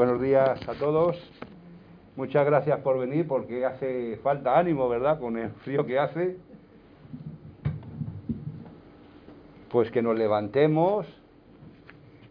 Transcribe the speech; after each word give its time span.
Buenos 0.00 0.22
días 0.22 0.66
a 0.66 0.72
todos. 0.72 1.14
Muchas 2.16 2.46
gracias 2.46 2.80
por 2.80 2.98
venir 2.98 3.28
porque 3.28 3.66
hace 3.66 4.16
falta 4.22 4.58
ánimo, 4.58 4.88
¿verdad? 4.88 5.20
Con 5.20 5.36
el 5.36 5.50
frío 5.50 5.84
que 5.84 5.98
hace. 5.98 6.38
Pues 9.68 9.90
que 9.90 10.00
nos 10.00 10.16
levantemos 10.16 11.06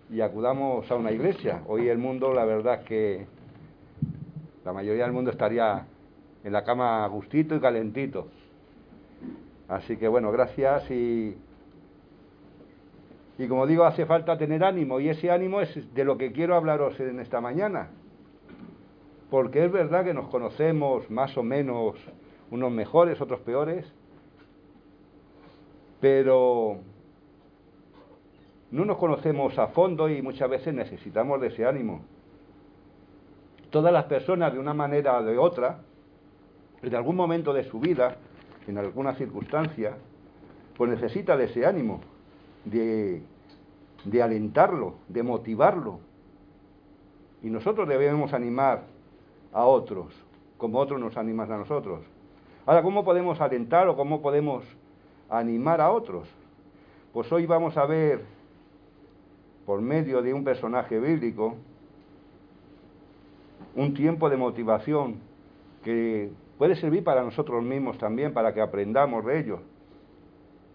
y 0.09 0.21
acudamos 0.21 0.89
a 0.89 0.95
una 0.95 1.11
iglesia. 1.11 1.61
Hoy 1.68 1.89
el 1.89 2.00
mundo, 2.00 2.33
la 2.33 2.43
verdad 2.43 2.79
es 2.82 2.87
que 2.87 3.27
la 4.65 4.73
mayoría 4.73 5.04
del 5.04 5.13
mundo 5.13 5.29
estaría 5.29 5.86
en 6.43 6.51
la 6.51 6.63
cama 6.63 7.05
gustito 7.05 7.55
y 7.55 7.59
calentito. 7.59 8.29
Así 9.67 9.95
que 9.97 10.07
bueno, 10.07 10.31
gracias 10.31 10.89
y 10.89 11.37
y 13.39 13.48
como 13.48 13.66
digo, 13.66 13.86
hace 13.86 14.06
falta 14.06 14.38
tener 14.38 14.66
ánimo 14.66 15.00
y 15.00 15.07
ese 15.07 15.32
ánimo 15.32 15.61
es 15.61 15.93
de 15.93 16.04
lo 16.04 16.18
que 16.18 16.34
quiero 16.34 16.56
hablaros 16.56 17.00
en 17.00 17.21
esta 17.21 17.39
mañana. 17.39 17.88
Porque 19.29 19.64
es 19.64 19.71
verdad 19.71 20.04
que 20.04 20.14
nos 20.14 20.28
conocemos 20.28 21.10
más 21.10 21.38
o 21.38 21.43
menos, 21.43 21.96
unos 22.52 22.70
mejores, 22.70 23.21
otros 23.21 23.39
peores, 23.39 23.89
pero 26.02 26.79
no 28.71 28.84
nos 28.84 28.98
conocemos 28.98 29.57
a 29.57 29.68
fondo 29.68 30.10
y 30.10 30.21
muchas 30.21 30.50
veces 30.50 30.74
necesitamos 30.74 31.40
de 31.40 31.48
ese 31.48 31.65
ánimo. 31.65 32.02
Todas 33.70 33.94
las 33.94 34.03
personas, 34.03 34.52
de 34.52 34.59
una 34.59 34.73
manera 34.73 35.17
o 35.17 35.23
de 35.23 35.38
otra, 35.38 35.80
en 36.81 36.94
algún 36.94 37.16
momento 37.16 37.53
de 37.53 37.64
su 37.64 37.80
vida, 37.80 38.17
en 38.67 38.78
alguna 38.78 39.14
circunstancia, 39.14 39.95
pues 40.76 40.92
necesita 40.92 41.38
de 41.38 41.45
ese 41.45 41.66
ánimo 41.66 42.02
de, 42.70 43.23
alentarlo, 44.22 44.95
de 45.08 45.23
motivarlo. 45.23 46.00
Y 47.42 47.50
nosotros 47.50 47.88
debemos 47.88 48.34
animar 48.34 48.84
a 49.53 49.66
otros, 49.66 50.14
como 50.58 50.80
otros 50.80 51.00
nos 51.00 51.17
animan 51.17 51.52
a 51.52 51.58
nosotros. 51.58 52.02
Ahora, 52.66 52.84
¿cómo 52.84 53.03
podemos 53.03 53.40
alentar 53.42 53.88
o 53.88 53.95
cómo 53.95 54.22
podemos 54.22 54.64
animar 55.30 55.81
a 55.81 55.92
otros? 55.92 56.28
Pues 57.14 57.31
hoy 57.31 57.45
vamos 57.45 57.78
a 57.78 57.86
ver, 57.86 58.23
por 59.66 59.81
medio 59.81 60.22
de 60.22 60.34
un 60.34 60.44
personaje 60.44 61.00
bíblico, 61.00 61.56
un 63.75 63.94
tiempo 63.94 64.30
de 64.30 64.38
motivación 64.38 65.16
que 65.84 66.30
puede 66.58 66.75
servir 66.75 67.03
para 67.03 67.23
nosotros 67.23 67.64
mismos 67.64 67.97
también, 67.97 68.34
para 68.34 68.53
que 68.53 68.62
aprendamos 68.62 69.25
de 69.25 69.40
ello. 69.40 69.59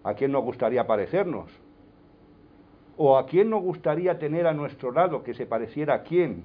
¿A 0.03 0.15
quién 0.15 0.33
nos 0.33 0.42
gustaría 0.42 0.87
parecernos? 0.87 1.64
¿O 2.97 3.19
a 3.19 3.27
quién 3.27 3.50
nos 3.50 3.62
gustaría 3.62 4.19
tener 4.19 4.47
a 4.47 4.53
nuestro 4.53 4.92
lado 4.92 5.23
que 5.23 5.34
se 5.34 5.47
pareciera 5.47 5.95
a 5.95 6.03
quién? 6.03 6.45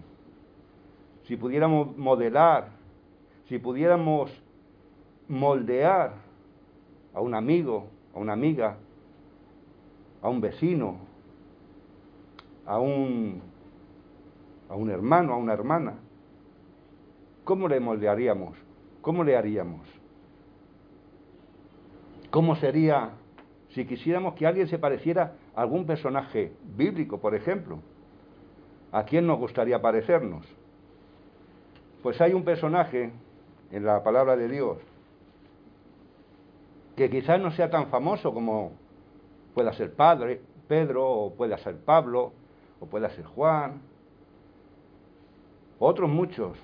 Si 1.24 1.38
pudiéramos 1.38 1.96
modelar, 1.96 2.70
si 3.48 3.60
pudiéramos 3.60 4.32
moldear 5.28 6.14
a 7.14 7.22
un 7.22 7.36
amigo, 7.36 7.88
a 8.16 8.20
una 8.20 8.34
amiga, 8.34 8.78
a 10.22 10.30
un 10.30 10.42
vecino, 10.42 10.98
a 12.66 12.80
un, 12.80 13.42
a 14.70 14.76
un 14.76 14.90
hermano, 14.90 15.34
a 15.34 15.38
una 15.38 15.54
hermana, 15.54 15.94
¿cómo 17.44 17.68
le 17.68 17.80
moldearíamos? 17.80 18.58
¿Cómo 19.02 19.24
le 19.24 19.38
haríamos? 19.38 19.88
¿Cómo 22.32 22.56
sería 22.56 23.12
si 23.70 23.86
quisiéramos 23.86 24.34
que 24.34 24.46
alguien 24.46 24.68
se 24.68 24.80
pareciera 24.80 25.36
algún 25.56 25.86
personaje 25.86 26.54
bíblico, 26.76 27.20
por 27.20 27.36
ejemplo? 27.36 27.80
¿A 28.92 29.04
quién 29.04 29.28
nos 29.28 29.38
gustaría 29.38 29.82
parecernos? 29.82 30.46
Pues 32.02 32.20
hay 32.22 32.34
un 32.34 32.44
personaje 32.44 33.12
en 33.72 33.86
la 33.86 34.04
palabra 34.04 34.36
de 34.36 34.48
Dios 34.48 34.78
que 36.96 37.10
quizás 37.10 37.40
no 37.40 37.52
sea 37.52 37.70
tan 37.70 37.88
famoso 37.88 38.34
como 38.34 38.74
pueda 39.54 39.74
ser 39.74 39.94
Padre, 39.94 40.42
Pedro, 40.68 41.08
o 41.08 41.34
pueda 41.34 41.58
ser 41.58 41.78
Pablo, 41.78 42.34
o 42.80 42.86
pueda 42.86 43.10
ser 43.10 43.26
Juan, 43.26 43.82
otros 45.80 46.10
muchos. 46.10 46.58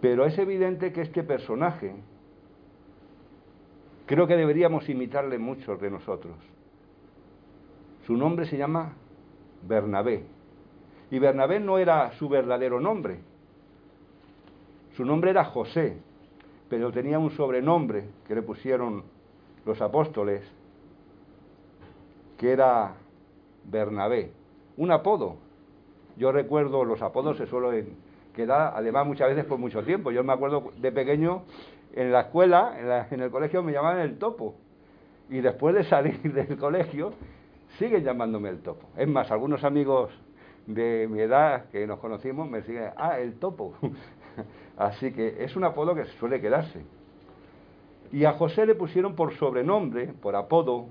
Pero 0.00 0.26
es 0.26 0.36
evidente 0.38 0.92
que 0.92 1.02
este 1.02 1.22
personaje 1.22 1.94
Creo 4.06 4.26
que 4.26 4.36
deberíamos 4.36 4.88
imitarle 4.90 5.38
muchos 5.38 5.80
de 5.80 5.90
nosotros. 5.90 6.34
Su 8.06 8.16
nombre 8.16 8.46
se 8.46 8.56
llama 8.56 8.92
Bernabé. 9.66 10.24
Y 11.10 11.18
Bernabé 11.18 11.60
no 11.60 11.78
era 11.78 12.12
su 12.12 12.28
verdadero 12.28 12.80
nombre. 12.80 13.20
Su 14.96 15.04
nombre 15.04 15.30
era 15.30 15.44
José, 15.44 15.98
pero 16.68 16.90
tenía 16.90 17.18
un 17.18 17.30
sobrenombre 17.30 18.08
que 18.26 18.34
le 18.34 18.42
pusieron 18.42 19.04
los 19.64 19.80
apóstoles, 19.80 20.42
que 22.38 22.52
era 22.52 22.94
Bernabé. 23.64 24.32
Un 24.76 24.90
apodo. 24.90 25.36
Yo 26.16 26.32
recuerdo, 26.32 26.84
los 26.84 27.00
apodos 27.02 27.36
se 27.36 27.46
suelen 27.46 27.96
quedar, 28.34 28.72
además 28.74 29.06
muchas 29.06 29.28
veces 29.28 29.44
por 29.44 29.58
mucho 29.58 29.82
tiempo. 29.82 30.10
Yo 30.10 30.24
me 30.24 30.32
acuerdo 30.32 30.72
de 30.76 30.92
pequeño 30.92 31.42
en 31.94 32.12
la 32.12 32.22
escuela, 32.22 33.06
en, 33.10 33.20
el 33.20 33.30
colegio 33.30 33.62
me 33.62 33.72
llamaban 33.72 34.00
el 34.00 34.18
topo. 34.18 34.54
Y 35.30 35.40
después 35.40 35.74
de 35.74 35.84
salir 35.84 36.20
del 36.32 36.56
colegio, 36.58 37.12
siguen 37.78 38.04
llamándome 38.04 38.48
el 38.48 38.60
topo. 38.60 38.88
Es 38.96 39.08
más, 39.08 39.30
algunos 39.30 39.64
amigos 39.64 40.10
de 40.66 41.08
mi 41.10 41.20
edad 41.20 41.66
que 41.70 41.86
nos 41.86 41.98
conocimos 41.98 42.48
me 42.48 42.62
siguen, 42.62 42.90
ah, 42.96 43.18
el 43.18 43.34
topo. 43.34 43.74
Así 44.76 45.12
que 45.12 45.44
es 45.44 45.56
un 45.56 45.64
apodo 45.64 45.94
que 45.94 46.04
suele 46.18 46.40
quedarse. 46.40 46.82
Y 48.12 48.24
a 48.24 48.32
José 48.32 48.66
le 48.66 48.74
pusieron 48.74 49.14
por 49.14 49.34
sobrenombre, 49.34 50.08
por 50.20 50.36
apodo, 50.36 50.86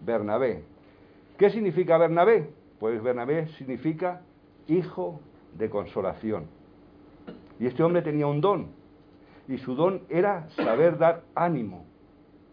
Bernabé. 0.00 0.62
¿Qué 1.38 1.50
significa 1.50 1.98
Bernabé? 1.98 2.50
Pues 2.78 3.02
Bernabé 3.02 3.48
significa 3.58 4.20
hijo 4.68 5.20
de 5.54 5.70
consolación. 5.70 6.46
Y 7.58 7.66
este 7.66 7.82
hombre 7.82 8.02
tenía 8.02 8.26
un 8.26 8.40
don, 8.40 8.68
y 9.48 9.58
su 9.58 9.74
don 9.74 10.02
era 10.08 10.48
saber 10.50 10.98
dar 10.98 11.22
ánimo, 11.34 11.84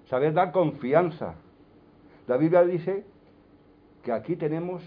saber 0.10 0.34
dar 0.34 0.52
confianza. 0.52 1.36
La 2.28 2.38
Biblia 2.38 2.64
dice 2.64 3.06
que 4.04 4.12
aquí 4.12 4.36
tenemos 4.36 4.84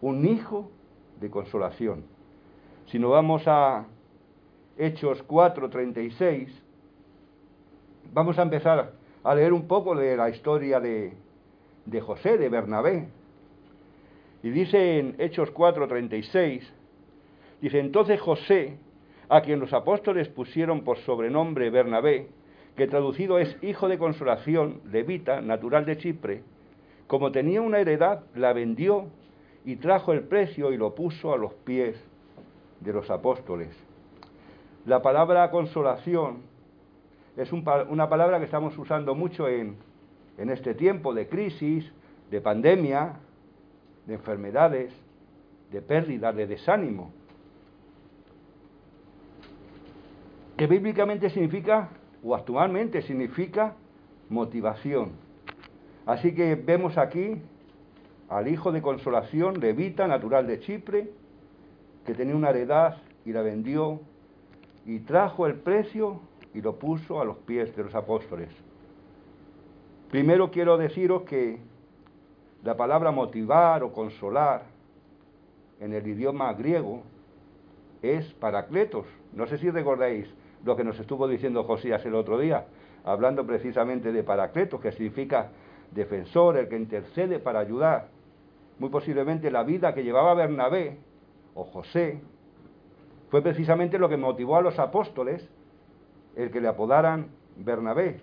un 0.00 0.26
hijo 0.26 0.70
de 1.20 1.30
consolación. 1.30 2.04
Si 2.86 2.98
nos 2.98 3.12
vamos 3.12 3.42
a 3.46 3.86
Hechos 4.76 5.24
4:36, 5.26 6.48
vamos 8.12 8.38
a 8.38 8.42
empezar 8.42 8.92
a 9.22 9.34
leer 9.34 9.52
un 9.52 9.66
poco 9.66 9.94
de 9.94 10.16
la 10.16 10.28
historia 10.28 10.80
de, 10.80 11.12
de 11.86 12.00
José, 12.00 12.36
de 12.38 12.48
Bernabé. 12.48 13.08
Y 14.42 14.50
dice 14.50 14.98
en 14.98 15.16
Hechos 15.18 15.52
4:36, 15.54 16.62
dice, 17.60 17.80
entonces 17.80 18.20
José, 18.20 18.76
a 19.28 19.40
quien 19.40 19.58
los 19.60 19.72
apóstoles 19.72 20.28
pusieron 20.28 20.82
por 20.82 20.98
sobrenombre 20.98 21.70
Bernabé, 21.70 22.28
que 22.76 22.86
traducido 22.86 23.38
es 23.38 23.56
hijo 23.62 23.88
de 23.88 23.98
consolación, 23.98 24.82
levita, 24.90 25.40
natural 25.40 25.86
de 25.86 25.96
Chipre, 25.96 26.42
como 27.06 27.32
tenía 27.32 27.62
una 27.62 27.78
heredad, 27.78 28.24
la 28.34 28.52
vendió 28.52 29.06
y 29.64 29.76
trajo 29.76 30.12
el 30.12 30.22
precio 30.24 30.72
y 30.72 30.76
lo 30.76 30.94
puso 30.94 31.32
a 31.32 31.36
los 31.36 31.52
pies 31.52 31.96
de 32.80 32.92
los 32.92 33.10
apóstoles. 33.10 33.68
La 34.84 35.02
palabra 35.02 35.50
consolación 35.50 36.42
es 37.36 37.52
una 37.52 38.08
palabra 38.08 38.38
que 38.38 38.44
estamos 38.44 38.76
usando 38.78 39.14
mucho 39.14 39.48
en, 39.48 39.76
en 40.38 40.50
este 40.50 40.74
tiempo 40.74 41.12
de 41.14 41.28
crisis, 41.28 41.92
de 42.30 42.40
pandemia, 42.40 43.16
de 44.06 44.14
enfermedades, 44.14 44.92
de 45.70 45.82
pérdida, 45.82 46.32
de 46.32 46.46
desánimo. 46.46 47.12
que 50.56 50.66
bíblicamente 50.66 51.28
significa, 51.30 51.90
o 52.24 52.34
actualmente 52.34 53.02
significa, 53.02 53.74
motivación. 54.28 55.12
Así 56.06 56.34
que 56.34 56.54
vemos 56.54 56.96
aquí 56.98 57.42
al 58.28 58.48
hijo 58.48 58.72
de 58.72 58.80
consolación, 58.80 59.60
levita, 59.60 60.06
natural 60.06 60.46
de 60.46 60.60
Chipre, 60.60 61.10
que 62.04 62.14
tenía 62.14 62.36
una 62.36 62.50
heredad 62.50 62.98
y 63.24 63.32
la 63.32 63.42
vendió, 63.42 64.00
y 64.84 65.00
trajo 65.00 65.46
el 65.46 65.56
precio 65.56 66.20
y 66.54 66.62
lo 66.62 66.76
puso 66.78 67.20
a 67.20 67.24
los 67.24 67.38
pies 67.38 67.74
de 67.76 67.82
los 67.82 67.94
apóstoles. 67.94 68.48
Primero 70.10 70.52
quiero 70.52 70.78
deciros 70.78 71.22
que 71.22 71.58
la 72.62 72.76
palabra 72.76 73.10
motivar 73.10 73.82
o 73.82 73.92
consolar 73.92 74.62
en 75.80 75.92
el 75.92 76.06
idioma 76.06 76.52
griego 76.54 77.02
es 78.00 78.32
paracletos. 78.34 79.06
No 79.32 79.46
sé 79.46 79.58
si 79.58 79.70
recordáis 79.70 80.32
lo 80.64 80.76
que 80.76 80.84
nos 80.84 80.98
estuvo 81.00 81.26
diciendo 81.26 81.64
Josías 81.64 82.04
el 82.06 82.14
otro 82.14 82.38
día, 82.38 82.66
hablando 83.04 83.44
precisamente 83.44 84.12
de 84.12 84.22
Paracletos, 84.22 84.80
que 84.80 84.92
significa 84.92 85.50
defensor, 85.90 86.56
el 86.56 86.68
que 86.68 86.76
intercede 86.76 87.38
para 87.38 87.60
ayudar. 87.60 88.08
Muy 88.78 88.90
posiblemente 88.90 89.50
la 89.50 89.62
vida 89.62 89.94
que 89.94 90.04
llevaba 90.04 90.34
Bernabé 90.34 90.98
o 91.54 91.64
José, 91.64 92.20
fue 93.30 93.42
precisamente 93.42 93.98
lo 93.98 94.08
que 94.08 94.16
motivó 94.16 94.56
a 94.56 94.62
los 94.62 94.78
apóstoles 94.78 95.48
el 96.36 96.50
que 96.50 96.60
le 96.60 96.68
apodaran 96.68 97.28
Bernabé, 97.56 98.20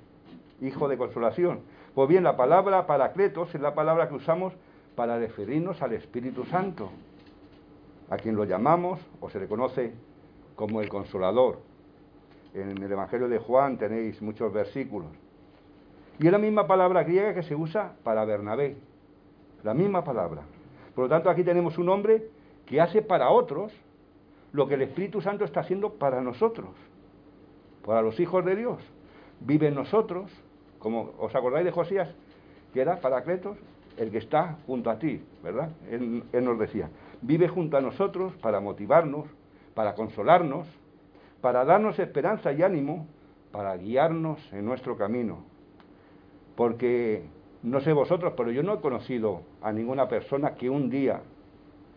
hijo 0.62 0.88
de 0.88 0.98
consolación. 0.98 1.62
Pues 1.95 2.07
bien, 2.07 2.24
la 2.24 2.38
palabra 2.38 2.86
paracletos 2.86 3.54
es 3.54 3.62
la 3.62 3.74
palabra 3.74 4.07
que 4.07 4.15
usamos 4.15 4.54
para 4.95 5.18
referirnos 5.18 5.81
al 5.81 5.94
Espíritu 5.94 6.45
Santo, 6.45 6.89
a 8.10 8.18
quien 8.18 8.36
lo 8.36 8.45
llamamos 8.45 9.00
o 9.19 9.30
se 9.30 9.39
le 9.39 9.48
conoce 9.48 9.94
como 10.56 10.81
el 10.81 10.89
consolador. 10.89 11.60
En 12.54 12.81
el 12.81 12.92
Evangelio 12.92 13.27
de 13.27 13.39
Juan 13.39 13.77
tenéis 13.77 14.21
muchos 14.21 14.54
versículos. 14.54 15.10
Y 16.19 16.27
es 16.27 16.31
la 16.31 16.38
misma 16.38 16.68
palabra 16.68 17.04
griega 17.04 17.33
que 17.33 17.44
se 17.44 17.56
usa 17.56 17.94
para 18.04 18.25
Bernabé, 18.25 18.77
la 19.63 19.74
misma 19.74 20.04
palabra. 20.04 20.44
Por 20.94 21.06
lo 21.06 21.10
tanto, 21.10 21.30
aquí 21.30 21.44
tenemos 21.44 21.77
un 21.77 21.89
hombre 21.89 22.30
que 22.65 22.80
hace 22.80 23.01
para 23.01 23.30
otros 23.30 23.74
lo 24.51 24.68
que 24.68 24.75
el 24.75 24.83
Espíritu 24.83 25.21
Santo 25.21 25.44
está 25.44 25.62
haciendo 25.62 25.94
para 25.94 26.21
nosotros, 26.21 26.69
para 27.83 28.01
los 28.01 28.19
hijos 28.19 28.45
de 28.45 28.56
Dios. 28.56 28.77
Vive 29.39 29.68
en 29.68 29.75
nosotros, 29.75 30.31
como 30.77 31.12
os 31.18 31.33
acordáis 31.36 31.65
de 31.65 31.71
Josías, 31.71 32.10
que 32.74 32.81
era 32.81 33.01
Paracletos, 33.01 33.57
el 33.98 34.12
que 34.12 34.19
está 34.19 34.57
junto 34.68 34.89
a 34.89 35.00
ti, 35.00 35.24
¿verdad? 35.44 35.69
Él, 35.89 36.24
él 36.31 36.45
nos 36.45 36.60
decía, 36.60 36.89
vive 37.21 37.48
junto 37.48 37.77
a 37.77 37.81
nosotros 37.81 38.33
para 38.42 38.60
motivarnos, 38.60 39.25
para 39.74 39.95
consolarnos, 39.95 40.68
para 41.42 41.65
darnos 41.65 41.98
esperanza 42.00 42.51
y 42.54 42.62
ánimo, 42.62 43.07
para 43.51 43.75
guiarnos 43.77 44.39
en 44.54 44.65
nuestro 44.65 44.95
camino. 44.95 45.52
Porque 46.55 47.23
no 47.63 47.79
sé 47.79 47.94
vosotros, 47.94 48.33
pero 48.35 48.51
yo 48.51 48.61
no 48.63 48.75
he 48.75 48.81
conocido 48.81 49.41
a 49.61 49.71
ninguna 49.71 50.07
persona 50.07 50.55
que 50.55 50.69
un 50.69 50.89
día, 50.89 51.21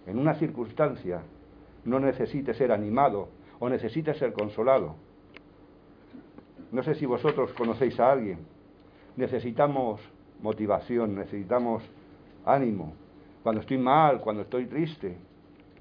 en 0.07 0.19
una 0.19 0.35
circunstancia, 0.35 1.23
no 1.85 2.01
necesite 2.01 2.55
ser 2.55 2.73
animado 2.73 3.29
o 3.59 3.69
necesite 3.69 4.15
ser 4.15 4.33
consolado. 4.33 4.95
No 6.73 6.83
sé 6.83 6.95
si 6.95 7.07
vosotros 7.07 7.53
conocéis 7.53 7.99
a 8.01 8.13
alguien. 8.13 8.39
Necesitamos 9.17 10.01
motivación, 10.43 11.15
necesitamos 11.15 11.83
ánimo. 12.45 12.93
Cuando 13.43 13.61
estoy 13.61 13.79
mal, 13.79 14.21
cuando 14.21 14.43
estoy 14.43 14.67
triste, 14.67 15.17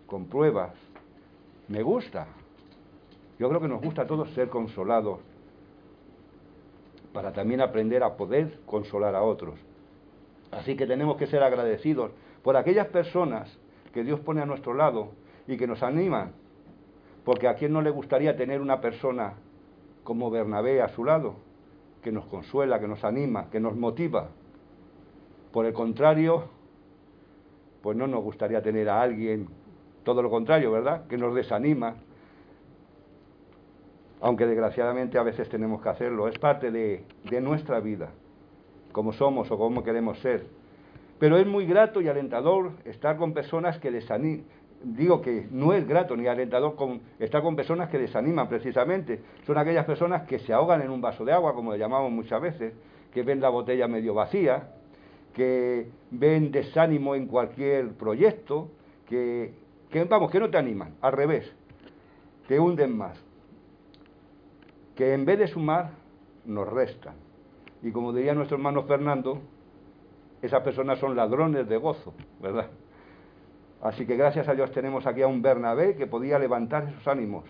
con 0.06 0.26
pruebas. 0.26 0.74
Me 1.68 1.82
gusta. 1.82 2.28
Yo 3.40 3.50
creo 3.50 3.60
que 3.60 3.68
nos 3.68 3.82
gusta 3.82 4.04
a 4.04 4.08
todos 4.08 4.30
ser 4.32 4.50
consolados 4.50 5.20
para 7.16 7.32
también 7.32 7.62
aprender 7.62 8.04
a 8.04 8.18
poder 8.18 8.60
consolar 8.66 9.16
a 9.16 9.24
otros. 9.24 9.58
Así 10.52 10.76
que 10.76 10.86
tenemos 10.86 11.16
que 11.16 11.28
ser 11.28 11.44
agradecidos 11.44 12.12
por 12.44 12.58
aquellas 12.58 12.88
personas 12.88 13.58
que 13.94 14.04
Dios 14.04 14.20
pone 14.20 14.42
a 14.42 14.46
nuestro 14.46 14.74
lado 14.74 15.12
y 15.48 15.56
que 15.56 15.66
nos 15.66 15.82
animan. 15.82 16.34
Porque 17.24 17.48
a 17.48 17.56
quién 17.56 17.72
no 17.72 17.82
le 17.82 17.90
gustaría 17.90 18.36
tener 18.36 18.60
una 18.60 18.82
persona 18.82 19.36
como 20.04 20.30
Bernabé 20.30 20.82
a 20.82 20.90
su 20.90 21.06
lado, 21.06 21.38
que 22.04 22.12
nos 22.12 22.26
consuela, 22.26 22.82
que 22.82 22.88
nos 22.90 23.06
anima, 23.06 23.50
que 23.50 23.62
nos 23.62 23.78
motiva. 23.78 24.28
Por 25.54 25.66
el 25.66 25.74
contrario, 25.74 26.50
pues 27.82 27.96
no 27.96 28.08
nos 28.08 28.24
gustaría 28.24 28.62
tener 28.62 28.90
a 28.90 29.02
alguien, 29.02 29.48
todo 30.04 30.22
lo 30.22 30.30
contrario, 30.30 30.70
¿verdad?, 30.70 31.08
que 31.08 31.18
nos 31.18 31.34
desanima. 31.34 31.96
Aunque 34.22 34.46
desgraciadamente 34.46 35.18
a 35.18 35.24
veces 35.24 35.50
tenemos 35.50 35.82
que 35.82 35.90
hacerlo, 35.90 36.28
es 36.28 36.38
parte 36.40 36.72
de, 36.72 37.04
nuestra 37.42 37.80
vida, 37.80 38.12
como 38.92 39.14
somos 39.14 39.52
o 39.52 39.58
como 39.58 39.84
queremos 39.84 40.20
ser. 40.20 40.46
Pero 41.20 41.38
es 41.38 41.46
muy 41.46 41.66
grato 41.66 42.02
y 42.02 42.08
alentador 42.08 42.72
estar 42.86 43.18
con 43.18 43.34
personas 43.34 43.78
que 43.80 43.92
desaniman, 43.92 44.44
digo 44.84 45.22
que 45.22 45.48
no 45.52 45.74
es 45.74 45.88
grato 45.88 46.16
ni 46.16 46.28
alentador 46.28 46.76
estar 47.20 47.42
con 47.42 47.56
personas 47.56 47.90
que 47.90 47.98
desaniman 47.98 48.48
precisamente. 48.48 49.22
Son 49.46 49.58
aquellas 49.58 49.86
personas 49.86 50.24
que 50.24 50.40
se 50.40 50.54
ahogan 50.54 50.82
en 50.82 50.92
un 50.92 51.02
vaso 51.02 51.26
de 51.26 51.34
agua, 51.34 51.54
como 51.54 51.72
le 51.74 51.80
llamamos 51.80 52.12
muchas 52.12 52.42
veces, 52.42 52.74
que 53.14 53.24
ven 53.24 53.42
la 53.42 53.50
botella 53.50 53.88
medio 53.88 54.14
vacía, 54.14 54.70
que 55.34 55.90
ven 56.12 56.52
desánimo 56.52 57.16
en 57.16 57.28
cualquier 57.28 57.94
proyecto, 57.94 58.70
que 59.10 59.54
vamos, 60.10 60.32
que 60.32 60.40
no 60.40 60.50
te 60.50 60.58
animan, 60.58 60.96
al 61.02 61.14
revés, 61.14 61.52
te 62.48 62.60
hunden 62.60 62.96
más. 62.96 63.25
Que 64.96 65.14
en 65.14 65.26
vez 65.26 65.40
de 65.40 65.48
sumar, 65.48 65.92
nos 66.46 66.68
restan. 66.68 67.16
Y 67.82 67.92
como 67.92 68.14
diría 68.14 68.34
nuestro 68.34 68.58
hermano 68.58 68.84
Fernando, 68.84 69.42
esas 70.42 70.62
personas 70.62 71.00
son 71.00 71.16
ladrones 71.16 71.68
de 71.68 71.78
gozo, 71.78 72.14
¿verdad? 72.42 72.70
Así 73.82 74.06
que 74.06 74.16
gracias 74.16 74.48
a 74.48 74.54
Dios 74.54 74.72
tenemos 74.72 75.06
aquí 75.06 75.22
a 75.22 75.28
un 75.28 75.42
Bernabé 75.42 75.96
que 75.96 76.08
podía 76.08 76.40
levantar 76.40 76.88
esos 76.88 77.08
ánimos. 77.08 77.44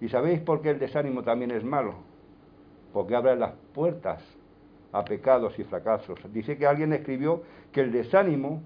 ¿Y 0.00 0.08
sabéis 0.08 0.40
por 0.40 0.60
qué 0.60 0.70
el 0.70 0.78
desánimo 0.78 1.22
también 1.22 1.50
es 1.50 1.64
malo? 1.64 1.94
Porque 2.92 3.14
abre 3.14 3.36
las 3.36 3.52
puertas 3.72 4.22
a 4.92 5.04
pecados 5.04 5.58
y 5.58 5.64
fracasos. 5.64 6.20
Dice 6.32 6.56
que 6.56 6.66
alguien 6.66 6.92
escribió 6.92 7.42
que 7.72 7.80
el 7.80 7.92
desánimo 7.92 8.62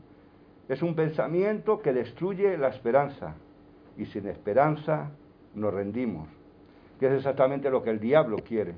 es 0.68 0.82
un 0.82 0.94
pensamiento 0.94 1.80
que 1.80 1.92
destruye 1.92 2.58
la 2.58 2.68
esperanza 2.68 3.34
y 3.96 4.06
sin 4.06 4.26
esperanza 4.26 5.10
nos 5.54 5.72
rendimos, 5.72 6.28
que 6.98 7.06
es 7.06 7.12
exactamente 7.12 7.70
lo 7.70 7.82
que 7.82 7.90
el 7.90 8.00
diablo 8.00 8.38
quiere 8.38 8.74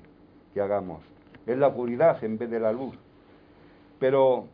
que 0.52 0.60
hagamos. 0.60 1.02
Es 1.46 1.56
la 1.58 1.68
oscuridad 1.68 2.22
en 2.22 2.38
vez 2.38 2.50
de 2.50 2.60
la 2.60 2.72
luz. 2.72 2.94
Pero 3.98 4.46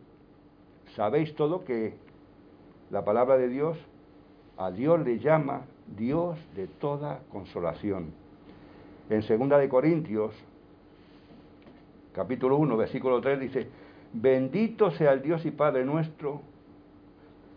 sabéis 0.95 1.35
todo 1.35 1.65
que 1.65 1.95
la 2.91 3.05
palabra 3.05 3.37
de 3.37 3.49
Dios, 3.49 3.79
a 4.57 4.71
Dios 4.71 5.01
le 5.05 5.19
llama 5.19 5.63
Dios 5.97 6.39
de 6.55 6.67
toda 6.67 7.21
consolación. 7.31 8.13
En 9.11 9.23
segunda 9.23 9.59
de 9.59 9.69
Corintios, 9.69 10.35
capítulo 12.13 12.57
1, 12.57 12.77
versículo 12.77 13.21
3 13.21 13.41
dice, 13.41 13.69
bendito 14.13 14.91
sea 14.93 15.13
el 15.13 15.23
Dios 15.23 15.45
y 15.45 15.51
Padre 15.51 15.85
nuestro, 15.85 16.41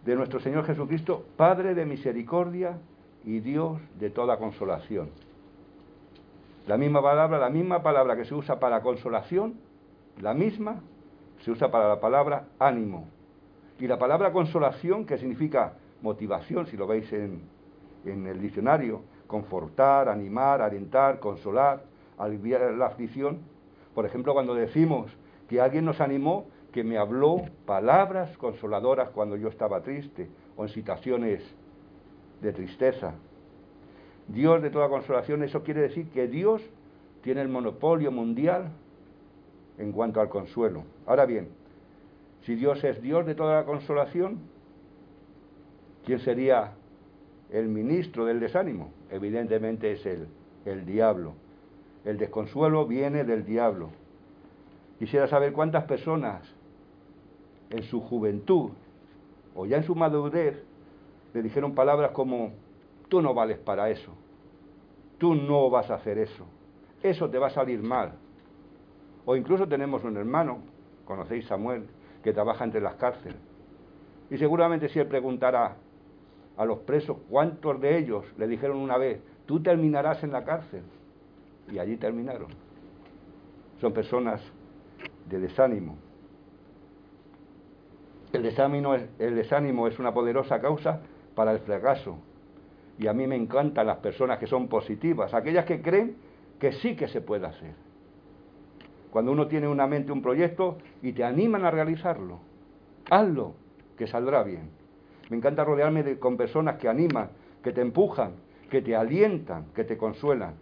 de 0.05 0.15
nuestro 0.15 0.39
Señor 0.39 0.65
Jesucristo, 0.65 1.25
Padre 1.37 1.75
de 1.75 1.85
misericordia 1.85 2.77
y 3.25 3.39
Dios 3.39 3.79
de 3.99 4.09
toda 4.09 4.37
consolación. 4.37 5.09
La 6.69 6.77
misma 6.77 7.01
palabra, 7.01 7.39
la 7.39 7.49
misma 7.49 7.81
palabra 7.81 8.15
que 8.15 8.25
se 8.25 8.35
usa 8.35 8.59
para 8.59 8.83
consolación, 8.83 9.55
la 10.21 10.35
misma 10.35 10.83
se 11.39 11.49
usa 11.49 11.71
para 11.71 11.87
la 11.87 11.99
palabra 11.99 12.45
ánimo. 12.59 13.07
Y 13.79 13.87
la 13.87 13.97
palabra 13.97 14.31
consolación, 14.31 15.03
que 15.03 15.17
significa 15.17 15.73
motivación, 16.03 16.67
si 16.67 16.77
lo 16.77 16.85
veis 16.85 17.11
en, 17.11 17.41
en 18.05 18.27
el 18.27 18.39
diccionario, 18.39 19.01
confortar, 19.25 20.09
animar, 20.09 20.61
alentar, 20.61 21.19
consolar, 21.19 21.81
aliviar 22.19 22.71
la 22.73 22.85
aflicción. 22.85 23.39
Por 23.95 24.05
ejemplo, 24.05 24.33
cuando 24.33 24.53
decimos 24.53 25.11
que 25.47 25.59
alguien 25.59 25.85
nos 25.85 25.99
animó, 25.99 26.45
que 26.71 26.83
me 26.83 26.99
habló 26.99 27.45
palabras 27.65 28.37
consoladoras 28.37 29.09
cuando 29.09 29.37
yo 29.37 29.47
estaba 29.47 29.81
triste 29.81 30.29
o 30.55 30.65
en 30.65 30.69
situaciones 30.69 31.41
de 32.41 32.53
tristeza. 32.53 33.15
Dios 34.33 34.61
de 34.61 34.69
toda 34.69 34.89
consolación, 34.89 35.43
eso 35.43 35.63
quiere 35.63 35.81
decir 35.81 36.09
que 36.09 36.27
Dios 36.27 36.61
tiene 37.21 37.41
el 37.41 37.49
monopolio 37.49 38.11
mundial 38.11 38.71
en 39.77 39.91
cuanto 39.91 40.21
al 40.21 40.29
consuelo. 40.29 40.83
Ahora 41.05 41.25
bien, 41.25 41.49
si 42.43 42.55
Dios 42.55 42.83
es 42.83 43.01
Dios 43.01 43.25
de 43.25 43.35
toda 43.35 43.55
la 43.55 43.65
consolación, 43.65 44.39
¿quién 46.05 46.19
sería 46.19 46.71
el 47.51 47.67
ministro 47.67 48.25
del 48.25 48.39
desánimo? 48.39 48.91
Evidentemente 49.09 49.91
es 49.91 50.05
el, 50.05 50.27
el 50.65 50.85
diablo. 50.85 51.33
El 52.05 52.17
desconsuelo 52.17 52.85
viene 52.85 53.23
del 53.23 53.45
diablo. 53.45 53.89
Quisiera 54.99 55.27
saber 55.27 55.53
cuántas 55.53 55.85
personas 55.85 56.43
en 57.69 57.83
su 57.83 58.01
juventud 58.01 58.71
o 59.55 59.65
ya 59.65 59.77
en 59.77 59.83
su 59.83 59.95
madurez 59.95 60.63
le 61.33 61.41
dijeron 61.41 61.75
palabras 61.75 62.11
como, 62.11 62.51
tú 63.09 63.21
no 63.21 63.33
vales 63.33 63.57
para 63.57 63.89
eso, 63.89 64.13
tú 65.17 65.35
no 65.35 65.69
vas 65.69 65.89
a 65.91 65.95
hacer 65.95 66.17
eso, 66.17 66.45
eso 67.03 67.29
te 67.29 67.37
va 67.37 67.47
a 67.47 67.51
salir 67.51 67.81
mal. 67.81 68.13
O 69.25 69.35
incluso 69.35 69.67
tenemos 69.67 70.03
un 70.03 70.17
hermano, 70.17 70.59
conocéis 71.05 71.45
Samuel, 71.45 71.87
que 72.23 72.33
trabaja 72.33 72.63
entre 72.63 72.81
las 72.81 72.95
cárceles. 72.95 73.37
Y 74.29 74.37
seguramente 74.37 74.89
si 74.89 74.99
él 74.99 75.07
preguntara 75.07 75.75
a 76.57 76.65
los 76.65 76.79
presos 76.79 77.17
cuántos 77.29 77.79
de 77.79 77.97
ellos 77.97 78.25
le 78.37 78.47
dijeron 78.47 78.77
una 78.77 78.97
vez, 78.97 79.21
tú 79.45 79.61
terminarás 79.61 80.23
en 80.23 80.31
la 80.31 80.43
cárcel. 80.43 80.83
Y 81.71 81.79
allí 81.79 81.97
terminaron. 81.97 82.49
Son 83.79 83.93
personas 83.93 84.41
de 85.29 85.39
desánimo. 85.39 85.97
El 88.33 88.43
desánimo, 88.43 88.93
es, 88.93 89.09
el 89.19 89.35
desánimo 89.35 89.87
es 89.87 89.97
una 89.99 90.13
poderosa 90.13 90.59
causa 90.59 91.01
para 91.33 91.51
el 91.51 91.59
fracaso. 91.59 92.17
Y 92.99 93.07
a 93.07 93.13
mí 93.13 93.25
me 93.25 93.35
encantan 93.35 93.87
las 93.87 93.97
personas 93.97 94.37
que 94.37 94.45
son 94.45 94.67
positivas, 94.67 95.33
aquellas 95.33 95.65
que 95.65 95.81
creen 95.81 96.17
que 96.59 96.73
sí 96.73 96.95
que 96.95 97.07
se 97.07 97.21
puede 97.21 97.47
hacer 97.47 97.73
cuando 99.11 99.31
uno 99.31 99.47
tiene 99.47 99.67
una 99.67 99.87
mente, 99.87 100.11
un 100.11 100.21
proyecto 100.21 100.77
y 101.01 101.13
te 101.13 101.23
animan 101.23 101.65
a 101.65 101.71
realizarlo. 101.71 102.39
Hazlo, 103.09 103.53
que 103.97 104.07
saldrá 104.07 104.43
bien. 104.43 104.69
Me 105.29 105.37
encanta 105.37 105.63
rodearme 105.63 106.17
con 106.19 106.37
personas 106.37 106.77
que 106.77 106.87
animan, 106.87 107.29
que 107.63 107.71
te 107.71 107.81
empujan, 107.81 108.33
que 108.69 108.81
te 108.81 108.95
alientan, 108.95 109.65
que 109.73 109.83
te 109.83 109.97
consuelan. 109.97 110.55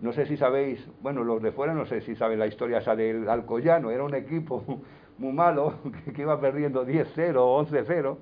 No 0.00 0.12
sé 0.12 0.26
si 0.26 0.36
sabéis, 0.36 0.84
bueno, 1.02 1.24
los 1.24 1.42
de 1.42 1.52
fuera 1.52 1.74
no 1.74 1.84
sé 1.86 2.00
si 2.00 2.14
saben 2.14 2.38
la 2.38 2.46
historia 2.46 2.78
esa 2.78 2.96
del 2.96 3.28
Alcoyano, 3.28 3.90
era 3.90 4.02
un 4.02 4.14
equipo 4.14 4.64
muy 5.18 5.32
malo 5.32 5.74
que, 6.14 6.22
iba 6.22 6.40
perdiendo 6.40 6.86
10-0 6.86 7.36
o 7.36 7.64
11-0 7.66 8.16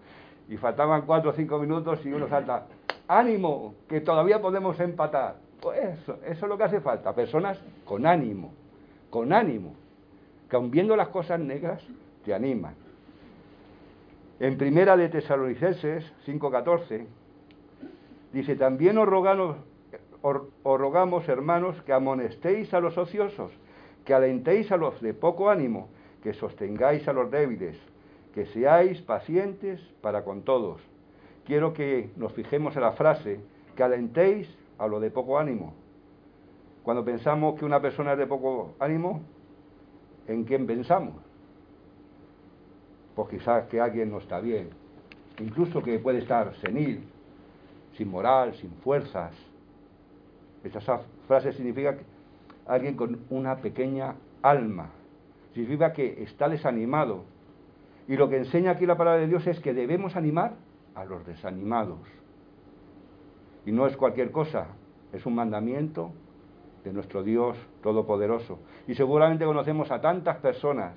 y 0.48 0.56
faltaban 0.56 1.02
4 1.02 1.30
o 1.30 1.32
5 1.32 1.58
minutos 1.58 2.04
y 2.04 2.12
uno 2.12 2.28
salta, 2.28 2.66
ánimo, 3.06 3.74
que 3.88 4.00
todavía 4.00 4.40
podemos 4.40 4.78
empatar. 4.80 5.36
Pues 5.60 6.00
eso, 6.00 6.18
eso 6.24 6.46
es 6.46 6.48
lo 6.48 6.56
que 6.56 6.64
hace 6.64 6.80
falta, 6.80 7.14
personas 7.14 7.58
con 7.84 8.06
ánimo, 8.06 8.52
con 9.10 9.32
ánimo, 9.32 9.74
que 10.48 10.56
aun 10.56 10.70
viendo 10.70 10.96
las 10.96 11.08
cosas 11.08 11.40
negras, 11.40 11.82
te 12.24 12.32
animan. 12.32 12.74
En 14.40 14.56
primera 14.56 14.96
de 14.96 15.08
Tesalonicenses 15.08 16.12
5:14 16.24 17.06
dice, 18.32 18.54
también 18.54 18.96
os 18.98 19.08
rogamos, 19.08 19.56
os, 20.22 20.40
rogamos, 20.62 21.28
hermanos, 21.28 21.82
que 21.82 21.92
amonestéis 21.92 22.72
a 22.72 22.80
los 22.80 22.96
ociosos, 22.96 23.50
que 24.04 24.14
alentéis 24.14 24.70
a 24.70 24.76
los 24.76 25.00
de 25.00 25.12
poco 25.12 25.50
ánimo, 25.50 25.88
que 26.22 26.34
sostengáis 26.34 27.06
a 27.08 27.12
los 27.12 27.30
débiles, 27.30 27.76
que 28.34 28.46
seáis 28.46 29.00
pacientes 29.02 29.80
para 30.00 30.24
con 30.24 30.42
todos. 30.42 30.80
Quiero 31.44 31.72
que 31.72 32.10
nos 32.16 32.32
fijemos 32.32 32.76
en 32.76 32.82
la 32.82 32.92
frase, 32.92 33.40
que 33.74 33.82
alentéis 33.82 34.48
a 34.78 34.86
los 34.86 35.00
de 35.00 35.10
poco 35.10 35.38
ánimo. 35.38 35.74
Cuando 36.82 37.04
pensamos 37.04 37.58
que 37.58 37.64
una 37.64 37.80
persona 37.80 38.12
es 38.12 38.18
de 38.18 38.26
poco 38.26 38.74
ánimo, 38.78 39.22
¿en 40.26 40.44
quién 40.44 40.66
pensamos? 40.66 41.14
Pues 43.14 43.28
quizás 43.30 43.66
que 43.68 43.80
alguien 43.80 44.10
no 44.10 44.18
está 44.18 44.40
bien, 44.40 44.70
incluso 45.40 45.82
que 45.82 45.98
puede 45.98 46.18
estar 46.18 46.54
senil, 46.56 47.02
sin 47.96 48.10
moral, 48.10 48.54
sin 48.54 48.70
fuerzas. 48.82 49.32
Esa 50.62 51.00
frase 51.26 51.52
significa 51.52 51.96
que 51.96 52.04
alguien 52.66 52.94
con 52.94 53.20
una 53.30 53.56
pequeña 53.56 54.14
alma, 54.42 54.90
significa 55.54 55.92
que 55.92 56.22
está 56.22 56.48
desanimado. 56.48 57.24
Y 58.08 58.16
lo 58.16 58.28
que 58.28 58.38
enseña 58.38 58.72
aquí 58.72 58.86
la 58.86 58.96
palabra 58.96 59.20
de 59.20 59.28
Dios 59.28 59.46
es 59.46 59.60
que 59.60 59.74
debemos 59.74 60.16
animar 60.16 60.54
a 60.94 61.04
los 61.04 61.24
desanimados. 61.26 62.00
Y 63.66 63.72
no 63.72 63.86
es 63.86 63.96
cualquier 63.96 64.32
cosa, 64.32 64.68
es 65.12 65.26
un 65.26 65.34
mandamiento 65.34 66.10
de 66.84 66.92
nuestro 66.92 67.22
Dios 67.22 67.56
Todopoderoso. 67.82 68.58
Y 68.86 68.94
seguramente 68.94 69.44
conocemos 69.44 69.90
a 69.90 70.00
tantas 70.00 70.38
personas 70.38 70.94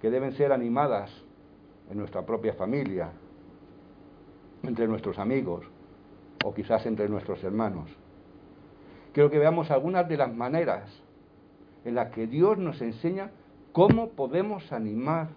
que 0.00 0.10
deben 0.10 0.32
ser 0.32 0.52
animadas 0.52 1.10
en 1.90 1.98
nuestra 1.98 2.24
propia 2.24 2.54
familia, 2.54 3.10
entre 4.62 4.86
nuestros 4.86 5.18
amigos 5.18 5.66
o 6.44 6.54
quizás 6.54 6.86
entre 6.86 7.08
nuestros 7.08 7.42
hermanos. 7.44 7.90
Quiero 9.12 9.30
que 9.30 9.38
veamos 9.38 9.70
algunas 9.70 10.08
de 10.08 10.16
las 10.16 10.32
maneras 10.32 11.02
en 11.84 11.96
las 11.96 12.10
que 12.10 12.26
Dios 12.26 12.56
nos 12.58 12.80
enseña 12.80 13.30
cómo 13.72 14.10
podemos 14.10 14.72
animar, 14.72 15.28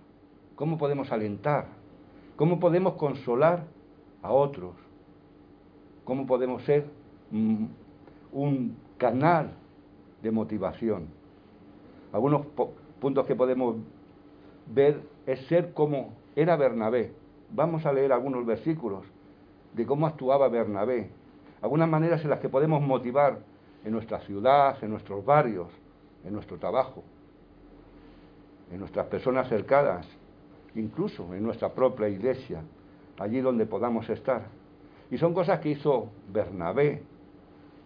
cómo 0.55 0.77
podemos 0.77 1.11
alentar, 1.11 1.67
cómo 2.35 2.59
podemos 2.59 2.93
consolar 2.93 3.65
a 4.21 4.31
otros, 4.31 4.75
cómo 6.05 6.25
podemos 6.25 6.63
ser 6.63 6.85
un 7.31 8.75
canal 8.97 9.51
de 10.21 10.31
motivación. 10.31 11.07
Algunos 12.11 12.45
puntos 12.99 13.25
que 13.25 13.35
podemos 13.35 13.75
ver 14.73 15.01
es 15.25 15.39
ser 15.47 15.73
como 15.73 16.13
era 16.35 16.55
Bernabé. 16.55 17.11
Vamos 17.51 17.85
a 17.85 17.93
leer 17.93 18.13
algunos 18.13 18.45
versículos 18.45 19.05
de 19.73 19.85
cómo 19.85 20.07
actuaba 20.07 20.47
Bernabé, 20.47 21.09
algunas 21.61 21.89
maneras 21.89 22.23
en 22.23 22.29
las 22.29 22.39
que 22.39 22.49
podemos 22.49 22.81
motivar 22.81 23.39
en 23.83 23.91
nuestra 23.91 24.19
ciudad, 24.21 24.81
en 24.83 24.91
nuestros 24.91 25.25
barrios, 25.25 25.67
en 26.23 26.33
nuestro 26.33 26.57
trabajo, 26.57 27.03
en 28.71 28.79
nuestras 28.79 29.07
personas 29.07 29.49
cercanas, 29.49 30.07
incluso 30.75 31.33
en 31.33 31.43
nuestra 31.43 31.73
propia 31.73 32.07
iglesia, 32.07 32.61
allí 33.19 33.41
donde 33.41 33.65
podamos 33.65 34.09
estar. 34.09 34.43
Y 35.11 35.17
son 35.17 35.33
cosas 35.33 35.59
que 35.59 35.69
hizo 35.69 36.09
Bernabé. 36.31 37.03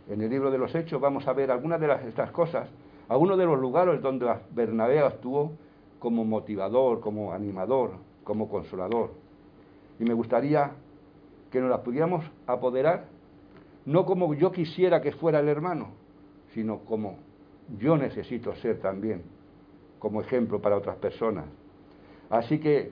En 0.09 0.21
el 0.21 0.29
libro 0.29 0.49
de 0.51 0.57
los 0.57 0.73
Hechos 0.73 1.01
vamos 1.01 1.27
a 1.27 1.33
ver 1.33 1.51
algunas 1.51 1.79
de 1.81 1.91
estas 2.07 2.31
cosas, 2.31 2.69
algunos 3.09 3.37
de 3.37 3.45
los 3.45 3.59
lugares 3.59 4.01
donde 4.01 4.33
Bernabé 4.51 4.99
actuó 4.99 5.51
como 5.99 6.23
motivador, 6.23 7.01
como 7.01 7.33
animador, 7.33 7.91
como 8.23 8.47
consolador. 8.47 9.11
Y 9.99 10.03
me 10.03 10.13
gustaría 10.13 10.71
que 11.51 11.59
nos 11.59 11.69
las 11.69 11.79
pudiéramos 11.79 12.23
apoderar, 12.45 13.05
no 13.85 14.05
como 14.05 14.33
yo 14.33 14.51
quisiera 14.51 15.01
que 15.01 15.11
fuera 15.11 15.39
el 15.39 15.47
hermano, 15.47 15.89
sino 16.53 16.79
como 16.79 17.17
yo 17.79 17.97
necesito 17.97 18.55
ser 18.55 18.79
también, 18.79 19.23
como 19.99 20.21
ejemplo 20.21 20.61
para 20.61 20.77
otras 20.77 20.97
personas. 20.97 21.45
Así 22.29 22.59
que 22.59 22.91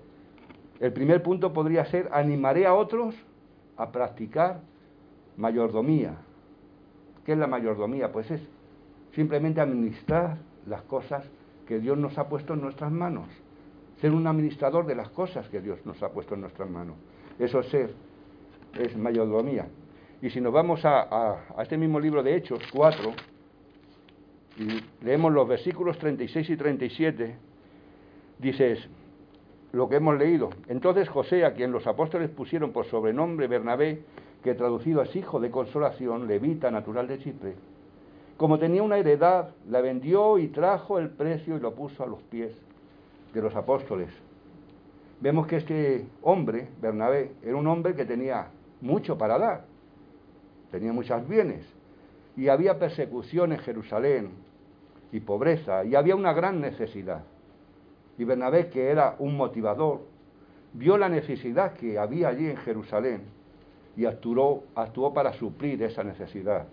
el 0.80 0.94
primer 0.94 1.24
punto 1.24 1.54
podría 1.54 1.86
ser, 1.86 2.10
animaré 2.12 2.66
a 2.66 2.74
otros 2.74 3.16
a 3.78 3.92
practicar 3.92 4.62
mayordomía. 5.38 6.18
¿Qué 7.26 7.34
es 7.34 7.38
la 7.38 7.48
mayordomía? 7.48 8.12
Pues 8.12 8.30
es 8.32 8.42
simplemente 9.14 9.62
administrar 9.62 10.38
las 10.66 10.82
cosas 10.84 11.26
que 11.68 11.80
Dios 11.80 11.98
nos 11.98 12.18
ha 12.18 12.30
puesto 12.30 12.54
en 12.54 12.62
nuestras 12.62 12.92
manos 12.92 13.28
ser 14.02 14.12
un 14.12 14.28
administrador 14.28 14.86
de 14.86 14.96
las 14.96 15.10
cosas 15.10 15.48
que 15.50 15.62
Dios 15.62 15.86
nos 15.86 16.02
ha 16.04 16.10
puesto 16.10 16.36
en 16.36 16.42
nuestras 16.42 16.70
manos. 16.70 16.96
Eso 17.40 17.60
es 17.60 17.68
ser, 17.68 17.94
es 18.78 18.96
mayordomía. 18.98 19.68
Y 20.22 20.30
si 20.30 20.42
nos 20.42 20.54
vamos 20.54 20.82
a, 20.84 21.46
este 21.62 21.78
mismo 21.78 22.00
libro 22.00 22.24
de 22.24 22.36
Hechos 22.36 22.60
4, 22.72 23.14
y 24.58 25.04
leemos 25.04 25.34
los 25.34 25.48
versículos 25.48 25.98
36 25.98 26.50
y 26.50 26.58
37, 26.58 27.36
dices 28.40 28.88
lo 29.76 29.90
que 29.90 29.98
hemos 29.98 30.18
leído. 30.18 30.52
Entonces 30.70 31.10
José, 31.10 31.44
a 31.44 31.54
quien 31.54 31.74
los 31.74 31.86
apóstoles 31.86 32.30
pusieron 32.30 32.72
por 32.72 32.86
sobrenombre 32.86 33.48
Bernabé, 33.48 34.04
que 34.42 34.54
traducido 34.54 35.02
es 35.02 35.14
hijo 35.18 35.40
de 35.42 35.52
consolación, 35.52 36.28
levita 36.28 36.72
natural 36.72 37.08
de 37.08 37.20
Chipre, 37.20 37.56
como 38.38 38.58
tenía 38.58 38.84
una 38.84 38.98
heredad, 38.98 39.50
la 39.70 39.82
vendió 39.82 40.38
y 40.38 40.48
trajo 40.48 40.98
el 40.98 41.10
precio 41.10 41.58
y 41.58 41.60
lo 41.60 41.74
puso 41.76 42.04
a 42.04 42.08
los 42.08 42.22
pies 42.24 42.54
de 43.34 43.42
los 43.42 43.54
apóstoles. 43.56 44.10
Vemos 45.20 45.46
que 45.48 45.58
este 45.58 46.06
hombre, 46.22 46.70
Bernabé, 46.82 47.32
era 47.44 47.58
un 47.58 47.68
hombre 47.68 47.96
que 47.96 48.06
tenía 48.06 48.48
mucho 48.80 49.18
para 49.18 49.38
dar, 49.38 49.66
tenía 50.72 50.94
muchos 50.94 51.28
bienes, 51.28 51.66
y 52.38 52.48
había 52.48 52.80
persecución 52.80 53.52
en 53.52 53.60
Jerusalén, 53.60 54.30
y 55.12 55.20
pobreza, 55.20 55.84
y 55.84 55.96
había 55.96 56.16
una 56.16 56.34
gran 56.34 56.62
necesidad. 56.62 57.24
Y 58.18 58.24
Bernabé, 58.24 58.70
que 58.70 58.90
era 58.90 59.16
un 59.20 59.36
motivador, 59.36 60.02
vio 60.74 60.98
la 60.98 61.10
necesidad 61.10 61.74
que 61.74 61.98
había 61.98 62.30
allí 62.30 62.50
en 62.50 62.58
Jerusalén 62.58 63.22
y 63.98 64.06
actuó, 64.06 64.64
para 65.14 65.34
suplir 65.34 65.82
esa 65.84 66.04
necesidad. 66.04 66.68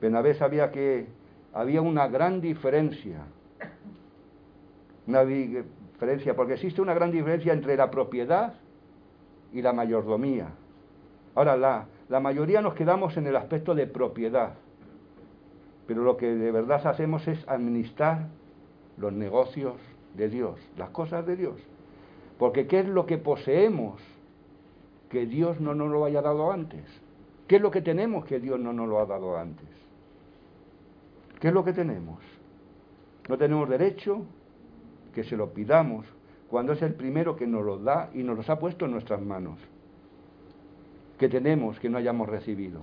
Bernabé 0.00 0.34
sabía 0.34 0.70
que 0.70 1.06
había 1.52 1.82
una 1.82 2.08
gran 2.08 2.40
diferencia, 2.40 3.22
una 5.06 5.24
diferencia, 5.24 6.34
porque 6.34 6.54
existe 6.54 6.80
una 6.80 6.94
gran 6.94 7.10
diferencia 7.10 7.52
entre 7.52 7.76
la 7.76 7.90
propiedad 7.90 8.54
y 9.52 9.62
la 9.62 9.72
mayordomía. 9.72 10.48
Ahora, 11.34 11.56
la, 11.56 11.86
la 12.08 12.20
mayoría 12.20 12.62
nos 12.62 12.74
quedamos 12.74 13.16
en 13.16 13.26
el 13.26 13.36
aspecto 13.36 13.74
de 13.74 13.86
propiedad, 13.86 14.54
pero 15.86 16.02
lo 16.02 16.16
que 16.16 16.34
de 16.34 16.50
verdad 16.50 16.86
hacemos 16.86 17.26
es 17.28 17.46
administrar 17.48 18.28
los 18.96 19.12
negocios 19.12 19.74
de 20.14 20.28
Dios, 20.28 20.58
las 20.76 20.90
cosas 20.90 21.26
de 21.26 21.36
Dios. 21.36 21.56
Porque 22.38 22.66
¿qué 22.66 22.80
es 22.80 22.86
lo 22.86 23.06
que 23.06 23.18
poseemos 23.18 24.00
que 25.10 25.26
Dios 25.26 25.60
no 25.60 25.74
nos 25.74 25.90
lo 25.90 26.04
haya 26.04 26.22
dado 26.22 26.52
antes? 26.52 26.84
¿Qué 27.46 27.56
es 27.56 27.62
lo 27.62 27.70
que 27.70 27.82
tenemos 27.82 28.24
que 28.26 28.38
Dios 28.40 28.60
no 28.60 28.72
nos 28.72 28.88
lo 28.88 29.00
ha 29.00 29.06
dado 29.06 29.36
antes? 29.36 29.68
¿Qué 31.40 31.48
es 31.48 31.54
lo 31.54 31.64
que 31.64 31.72
tenemos? 31.72 32.18
No 33.28 33.38
tenemos 33.38 33.68
derecho 33.68 34.24
que 35.14 35.24
se 35.24 35.36
lo 35.36 35.52
pidamos 35.52 36.06
cuando 36.48 36.72
es 36.72 36.82
el 36.82 36.94
primero 36.94 37.36
que 37.36 37.46
nos 37.46 37.64
lo 37.64 37.78
da 37.78 38.10
y 38.14 38.22
nos 38.22 38.36
los 38.36 38.50
ha 38.50 38.58
puesto 38.58 38.86
en 38.86 38.92
nuestras 38.92 39.20
manos. 39.20 39.58
¿Qué 41.18 41.28
tenemos 41.28 41.78
que 41.80 41.88
no 41.88 41.98
hayamos 41.98 42.28
recibido? 42.28 42.82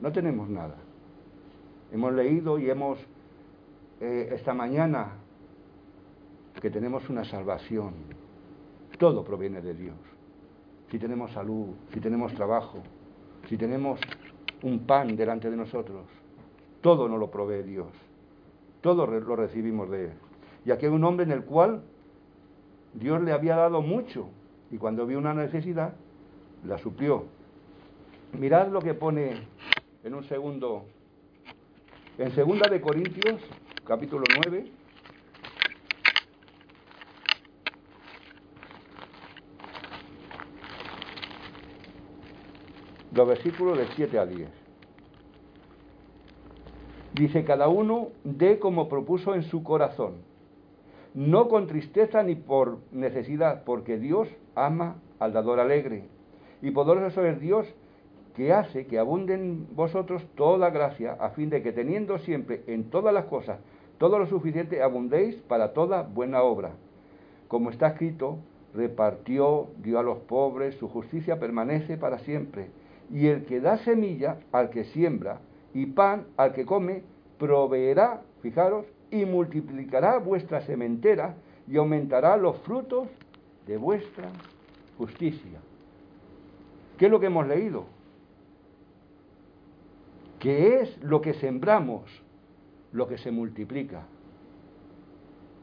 No 0.00 0.12
tenemos 0.12 0.48
nada. 0.48 0.76
Hemos 1.92 2.12
leído 2.12 2.58
y 2.58 2.70
hemos 2.70 2.98
eh, 4.00 4.30
esta 4.32 4.54
mañana 4.54 5.12
que 6.60 6.70
tenemos 6.70 7.08
una 7.08 7.24
salvación. 7.24 7.94
Todo 8.98 9.24
proviene 9.24 9.60
de 9.60 9.74
Dios. 9.74 9.96
Si 10.90 10.98
tenemos 10.98 11.30
salud, 11.32 11.74
si 11.92 12.00
tenemos 12.00 12.34
trabajo, 12.34 12.82
si 13.48 13.56
tenemos 13.56 14.00
un 14.62 14.80
pan 14.80 15.16
delante 15.16 15.50
de 15.50 15.56
nosotros, 15.56 16.06
todo 16.80 17.08
nos 17.08 17.20
lo 17.20 17.30
provee 17.30 17.62
Dios. 17.62 17.88
Todo 18.80 19.06
lo 19.06 19.36
recibimos 19.36 19.90
de 19.90 20.06
Él. 20.06 20.12
Y 20.64 20.70
aquí 20.70 20.86
hay 20.86 20.92
un 20.92 21.04
hombre 21.04 21.24
en 21.24 21.32
el 21.32 21.44
cual 21.44 21.82
Dios 22.94 23.22
le 23.22 23.32
había 23.32 23.56
dado 23.56 23.82
mucho 23.82 24.28
y 24.70 24.78
cuando 24.78 25.06
vio 25.06 25.18
una 25.18 25.34
necesidad, 25.34 25.94
la 26.64 26.78
suplió. 26.78 27.24
Mirad 28.38 28.68
lo 28.68 28.80
que 28.80 28.94
pone 28.94 29.46
en 30.04 30.14
un 30.14 30.24
segundo, 30.24 30.84
en 32.18 32.30
segunda 32.32 32.68
de 32.68 32.80
Corintios, 32.80 33.40
capítulo 33.84 34.24
9, 34.44 34.70
los 43.18 43.26
versículos 43.26 43.76
de 43.76 43.86
7 43.96 44.16
a 44.16 44.26
10. 44.26 44.48
Dice, 47.14 47.44
cada 47.44 47.66
uno 47.66 48.10
dé 48.22 48.60
como 48.60 48.88
propuso 48.88 49.34
en 49.34 49.42
su 49.42 49.64
corazón, 49.64 50.18
no 51.14 51.48
con 51.48 51.66
tristeza 51.66 52.22
ni 52.22 52.36
por 52.36 52.78
necesidad, 52.92 53.64
porque 53.64 53.98
Dios 53.98 54.28
ama 54.54 54.98
al 55.18 55.32
dador 55.32 55.58
alegre. 55.58 56.04
Y 56.62 56.70
poderoso 56.70 57.24
es 57.24 57.40
Dios 57.40 57.66
que 58.36 58.52
hace 58.52 58.86
que 58.86 59.00
abunde 59.00 59.34
en 59.34 59.66
vosotros 59.74 60.24
toda 60.36 60.70
gracia, 60.70 61.14
a 61.14 61.30
fin 61.30 61.50
de 61.50 61.60
que 61.60 61.72
teniendo 61.72 62.18
siempre 62.18 62.62
en 62.68 62.84
todas 62.88 63.12
las 63.12 63.24
cosas 63.24 63.58
todo 63.98 64.20
lo 64.20 64.28
suficiente, 64.28 64.80
abundéis 64.80 65.34
para 65.48 65.72
toda 65.72 66.02
buena 66.02 66.42
obra. 66.42 66.70
Como 67.48 67.70
está 67.70 67.88
escrito, 67.88 68.38
repartió, 68.74 69.66
dio 69.82 69.98
a 69.98 70.04
los 70.04 70.18
pobres, 70.18 70.76
su 70.76 70.88
justicia 70.88 71.40
permanece 71.40 71.96
para 71.96 72.20
siempre. 72.20 72.68
Y 73.10 73.26
el 73.28 73.44
que 73.44 73.60
da 73.60 73.78
semilla 73.78 74.38
al 74.52 74.70
que 74.70 74.84
siembra 74.84 75.40
y 75.74 75.86
pan 75.86 76.26
al 76.36 76.52
que 76.52 76.66
come, 76.66 77.02
proveerá, 77.38 78.22
fijaros, 78.42 78.86
y 79.10 79.24
multiplicará 79.24 80.18
vuestra 80.18 80.60
sementera 80.62 81.36
y 81.66 81.76
aumentará 81.76 82.36
los 82.36 82.58
frutos 82.58 83.08
de 83.66 83.76
vuestra 83.76 84.30
justicia. 84.96 85.60
¿Qué 86.98 87.06
es 87.06 87.10
lo 87.10 87.20
que 87.20 87.26
hemos 87.26 87.46
leído? 87.46 87.86
Que 90.38 90.80
es 90.80 91.02
lo 91.02 91.20
que 91.20 91.34
sembramos 91.34 92.02
lo 92.92 93.06
que 93.06 93.18
se 93.18 93.30
multiplica. 93.30 94.06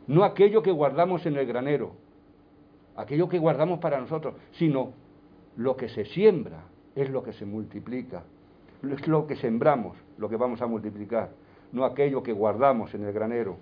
No 0.08 0.24
aquello 0.24 0.62
que 0.62 0.72
guardamos 0.72 1.25
en 1.25 1.36
el 1.36 1.46
granero, 1.46 1.94
aquello 2.96 3.28
que 3.28 3.40
guardamos 3.40 3.80
para 3.80 4.00
nosotros, 4.00 4.36
sino 4.54 4.94
lo 5.58 5.75
que 5.75 5.90
se 5.90 6.06
siembra 6.06 6.64
es 6.96 7.10
lo 7.10 7.24
que 7.24 7.34
se 7.34 7.46
multiplica. 7.46 8.24
Es 8.90 9.08
lo 9.08 9.28
que 9.28 9.36
sembramos, 9.36 9.98
lo 10.18 10.30
que 10.30 10.38
vamos 10.38 10.62
a 10.62 10.68
multiplicar, 10.68 11.32
no 11.72 11.86
aquello 11.86 12.24
que 12.24 12.34
guardamos 12.34 12.94
en 12.94 13.04
el 13.04 13.14
granero. 13.14 13.58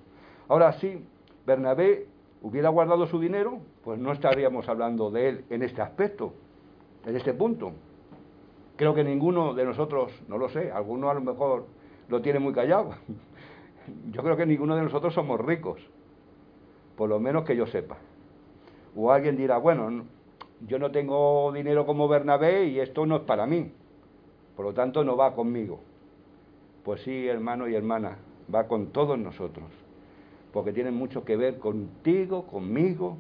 Ahora 0.48 0.74
sí, 0.74 1.06
Bernabé 1.46 2.08
hubiera 2.42 2.70
guardado 2.70 3.08
su 3.08 3.20
dinero, 3.20 3.60
pues 3.84 4.00
no 4.00 4.12
estaríamos 4.12 4.68
hablando 4.68 5.10
de 5.12 5.30
él 5.30 5.46
en 5.50 5.64
este 5.64 5.82
aspecto, 5.82 6.34
en 7.06 7.16
este 7.16 7.34
punto. 7.34 7.72
Creo 8.76 8.94
que 8.94 9.04
ninguno 9.04 9.54
de 9.54 9.66
nosotros, 9.66 10.12
no 10.28 10.38
lo 10.38 10.50
sé, 10.50 10.72
alguno 10.72 11.10
a 11.10 11.14
lo 11.14 11.22
mejor 11.22 11.66
lo 12.10 12.22
tiene 12.22 12.40
muy 12.40 12.54
callado. 12.54 12.92
Yo 14.12 14.24
creo 14.24 14.36
que 14.36 14.46
ninguno 14.46 14.76
de 14.76 14.84
nosotros 14.84 15.14
somos 15.14 15.40
ricos, 15.40 15.80
por 16.98 17.10
lo 17.10 17.20
menos 17.20 17.44
que 17.44 17.56
yo 17.56 17.68
sepa. 17.68 17.98
O 18.96 19.12
alguien 19.12 19.36
dirá, 19.36 19.58
bueno, 19.58 20.06
yo 20.68 20.80
no 20.80 20.92
tengo 20.92 21.52
dinero 21.52 21.86
como 21.86 22.08
Bernabé 22.08 22.66
y 22.66 22.80
esto 22.80 23.06
no 23.06 23.18
es 23.18 23.22
para 23.24 23.46
mí, 23.46 23.72
por 24.56 24.66
lo 24.66 24.74
tanto 24.74 25.04
no 25.04 25.18
va 25.18 25.34
conmigo. 25.34 25.80
Pues 26.84 27.02
sí, 27.02 27.28
hermano 27.28 27.68
y 27.68 27.76
hermana, 27.76 28.18
va 28.54 28.68
con 28.68 28.88
todos 28.88 29.18
nosotros, 29.18 29.66
porque 30.52 30.74
tiene 30.74 30.92
mucho 30.92 31.24
que 31.24 31.36
ver 31.36 31.60
contigo, 31.60 32.46
conmigo 32.48 33.18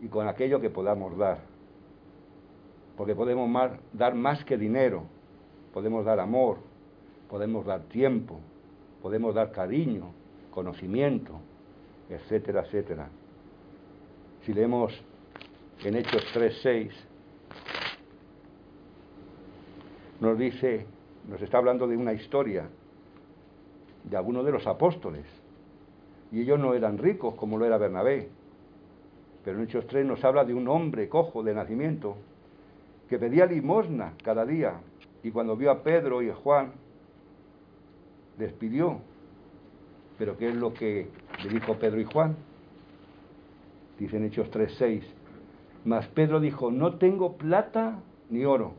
y 0.00 0.08
con 0.08 0.28
aquello 0.28 0.60
que 0.60 0.70
podamos 0.70 1.16
dar. 1.16 1.38
Porque 2.96 3.14
podemos 3.14 3.50
dar 3.92 4.14
más 4.14 4.44
que 4.44 4.56
dinero, 4.56 5.04
podemos 5.72 6.04
dar 6.04 6.20
amor, 6.20 6.58
podemos 7.28 7.64
dar 7.64 7.82
tiempo, 7.84 8.40
podemos 9.02 9.34
dar 9.34 9.52
cariño, 9.52 10.12
conocimiento, 10.50 11.32
etcétera, 12.08 12.62
etcétera. 12.62 13.08
Si 14.42 14.52
leemos 14.52 14.92
en 15.84 15.96
Hechos 15.96 16.22
3.6, 16.34 16.90
nos 20.20 20.38
dice, 20.38 20.86
nos 21.28 21.40
está 21.40 21.58
hablando 21.58 21.86
de 21.86 21.96
una 21.96 22.12
historia 22.12 22.68
de 24.04 24.16
algunos 24.16 24.44
de 24.44 24.52
los 24.52 24.66
apóstoles. 24.66 25.24
Y 26.32 26.42
ellos 26.42 26.58
no 26.58 26.74
eran 26.74 26.98
ricos 26.98 27.34
como 27.34 27.58
lo 27.58 27.64
era 27.64 27.78
Bernabé. 27.78 28.28
Pero 29.44 29.58
en 29.58 29.64
Hechos 29.64 29.86
3 29.86 30.04
nos 30.04 30.22
habla 30.24 30.44
de 30.44 30.54
un 30.54 30.68
hombre 30.68 31.08
cojo 31.08 31.42
de 31.42 31.54
nacimiento 31.54 32.16
que 33.08 33.18
pedía 33.18 33.46
limosna 33.46 34.14
cada 34.22 34.44
día. 34.44 34.80
Y 35.22 35.30
cuando 35.30 35.56
vio 35.56 35.70
a 35.70 35.82
Pedro 35.82 36.22
y 36.22 36.28
a 36.28 36.34
Juan, 36.34 36.72
les 38.38 38.52
pidió. 38.52 39.00
Pero 40.18 40.36
¿qué 40.36 40.50
es 40.50 40.54
lo 40.54 40.74
que 40.74 41.08
le 41.42 41.48
dijo 41.48 41.74
Pedro 41.78 42.00
y 42.00 42.04
Juan? 42.04 42.36
Dicen 43.98 44.24
Hechos 44.24 44.50
3.6. 44.50 45.19
Mas 45.84 46.06
Pedro 46.08 46.40
dijo, 46.40 46.70
no 46.70 46.94
tengo 46.94 47.36
plata 47.36 47.98
ni 48.28 48.44
oro, 48.44 48.74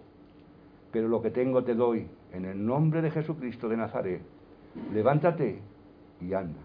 pero 0.91 1.07
lo 1.07 1.21
que 1.21 1.31
tengo 1.31 1.63
te 1.63 1.75
doy. 1.75 2.07
En 2.31 2.45
el 2.45 2.65
nombre 2.65 3.01
de 3.01 3.11
Jesucristo 3.11 3.67
de 3.67 3.77
Nazaret, 3.77 4.21
levántate 4.93 5.59
y 6.21 6.33
anda. 6.33 6.61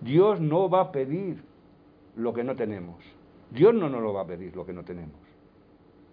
Dios 0.00 0.40
no 0.40 0.68
va 0.68 0.82
a 0.82 0.92
pedir 0.92 1.42
lo 2.14 2.32
que 2.32 2.44
no 2.44 2.54
tenemos. 2.54 2.96
Dios 3.50 3.74
no 3.74 3.88
nos 3.88 4.02
lo 4.02 4.12
va 4.12 4.22
a 4.22 4.26
pedir 4.26 4.54
lo 4.54 4.66
que 4.66 4.72
no 4.72 4.84
tenemos. 4.84 5.16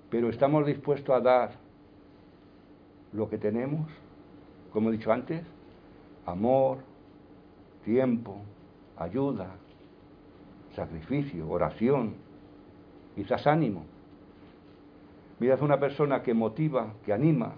Pero 0.10 0.30
estamos 0.30 0.66
dispuestos 0.66 1.16
a 1.16 1.20
dar 1.20 1.52
lo 3.12 3.30
que 3.30 3.38
tenemos, 3.38 3.90
como 4.72 4.90
he 4.90 4.94
dicho 4.94 5.12
antes, 5.12 5.44
amor, 6.26 6.80
tiempo, 7.84 8.38
ayuda, 8.98 9.56
sacrificio, 10.76 11.50
oración, 11.50 12.16
quizás 13.16 13.48
ánimo. 13.48 13.86
Mirad, 15.40 15.62
una 15.62 15.80
persona 15.80 16.24
que 16.24 16.34
motiva, 16.34 16.94
que 17.06 17.14
anima, 17.14 17.56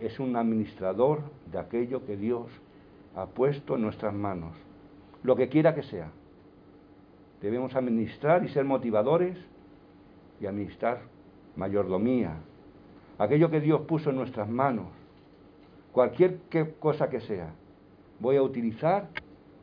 es 0.00 0.20
un 0.20 0.36
administrador 0.36 1.22
de 1.50 1.58
aquello 1.58 2.04
que 2.06 2.16
Dios 2.16 2.46
ha 3.16 3.26
puesto 3.26 3.74
en 3.74 3.82
nuestras 3.82 4.14
manos, 4.14 4.54
lo 5.22 5.34
que 5.34 5.48
quiera 5.48 5.74
que 5.74 5.82
sea. 5.82 6.10
Debemos 7.40 7.74
administrar 7.74 8.44
y 8.44 8.48
ser 8.48 8.64
motivadores 8.64 9.36
y 10.40 10.46
administrar 10.46 11.00
mayordomía, 11.56 12.36
aquello 13.18 13.50
que 13.50 13.60
Dios 13.60 13.80
puso 13.82 14.10
en 14.10 14.16
nuestras 14.16 14.48
manos, 14.48 14.86
cualquier 15.92 16.38
cosa 16.78 17.10
que 17.10 17.20
sea, 17.20 17.52
voy 18.20 18.36
a 18.36 18.42
utilizar 18.42 19.08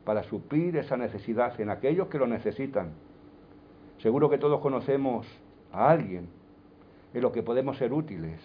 para 0.04 0.22
suplir 0.22 0.76
esa 0.76 0.96
necesidad 0.96 1.58
en 1.60 1.70
aquellos 1.70 2.08
que 2.08 2.18
lo 2.18 2.26
necesitan. 2.26 2.90
Seguro 3.98 4.28
que 4.28 4.38
todos 4.38 4.60
conocemos 4.60 5.26
a 5.72 5.90
alguien 5.90 6.28
en 7.14 7.22
lo 7.22 7.32
que 7.32 7.42
podemos 7.42 7.78
ser 7.78 7.92
útiles 7.92 8.40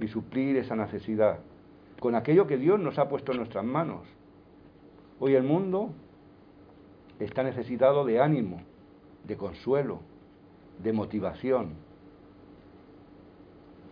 y 0.00 0.08
suplir 0.08 0.56
esa 0.56 0.76
necesidad 0.76 1.40
con 2.00 2.14
aquello 2.16 2.46
que 2.46 2.58
Dios 2.58 2.80
nos 2.80 2.98
ha 2.98 3.08
puesto 3.08 3.30
en 3.32 3.38
nuestras 3.38 3.64
manos. 3.64 4.02
Hoy 5.20 5.34
el 5.34 5.44
mundo 5.44 5.90
está 7.20 7.44
necesitado 7.44 8.04
de 8.04 8.20
ánimo, 8.20 8.62
de 9.24 9.36
consuelo, 9.36 10.00
de 10.82 10.92
motivación. 10.92 11.74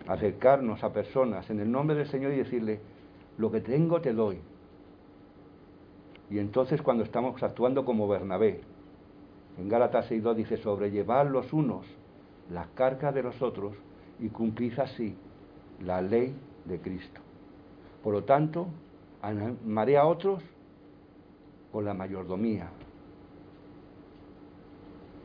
Acercarnos 0.09 0.83
a 0.83 0.93
personas 0.93 1.51
en 1.51 1.61
el 1.61 1.71
nombre 1.71 1.97
del 1.97 2.09
Señor 2.09 2.33
y 2.33 2.39
decirle, 2.39 2.81
lo 3.39 3.53
que 3.53 3.61
tengo 3.61 4.01
te 4.01 4.13
doy. 4.13 4.41
Y 6.31 6.39
entonces 6.39 6.83
cuando 6.83 7.05
estamos 7.05 7.41
actuando 7.43 7.85
como 7.85 8.09
Bernabé, 8.09 8.61
en 9.59 9.69
Gálatas 9.69 10.11
6.2 10.11 10.35
dice, 10.35 10.57
sobrellevar 10.57 11.27
los 11.27 11.53
unos 11.53 11.87
las 12.51 12.67
cargas 12.69 13.15
de 13.15 13.23
los 13.23 13.41
otros 13.43 13.75
y 14.19 14.29
cumplid 14.29 14.79
así 14.79 15.17
la 15.85 16.03
ley 16.03 16.35
de 16.65 16.81
Cristo. 16.81 17.21
Por 18.03 18.13
lo 18.13 18.25
tanto, 18.25 18.67
amaré 19.23 19.97
a 19.97 20.07
otros 20.07 20.43
con 21.73 21.85
la 21.85 21.95
mayordomía, 21.95 22.69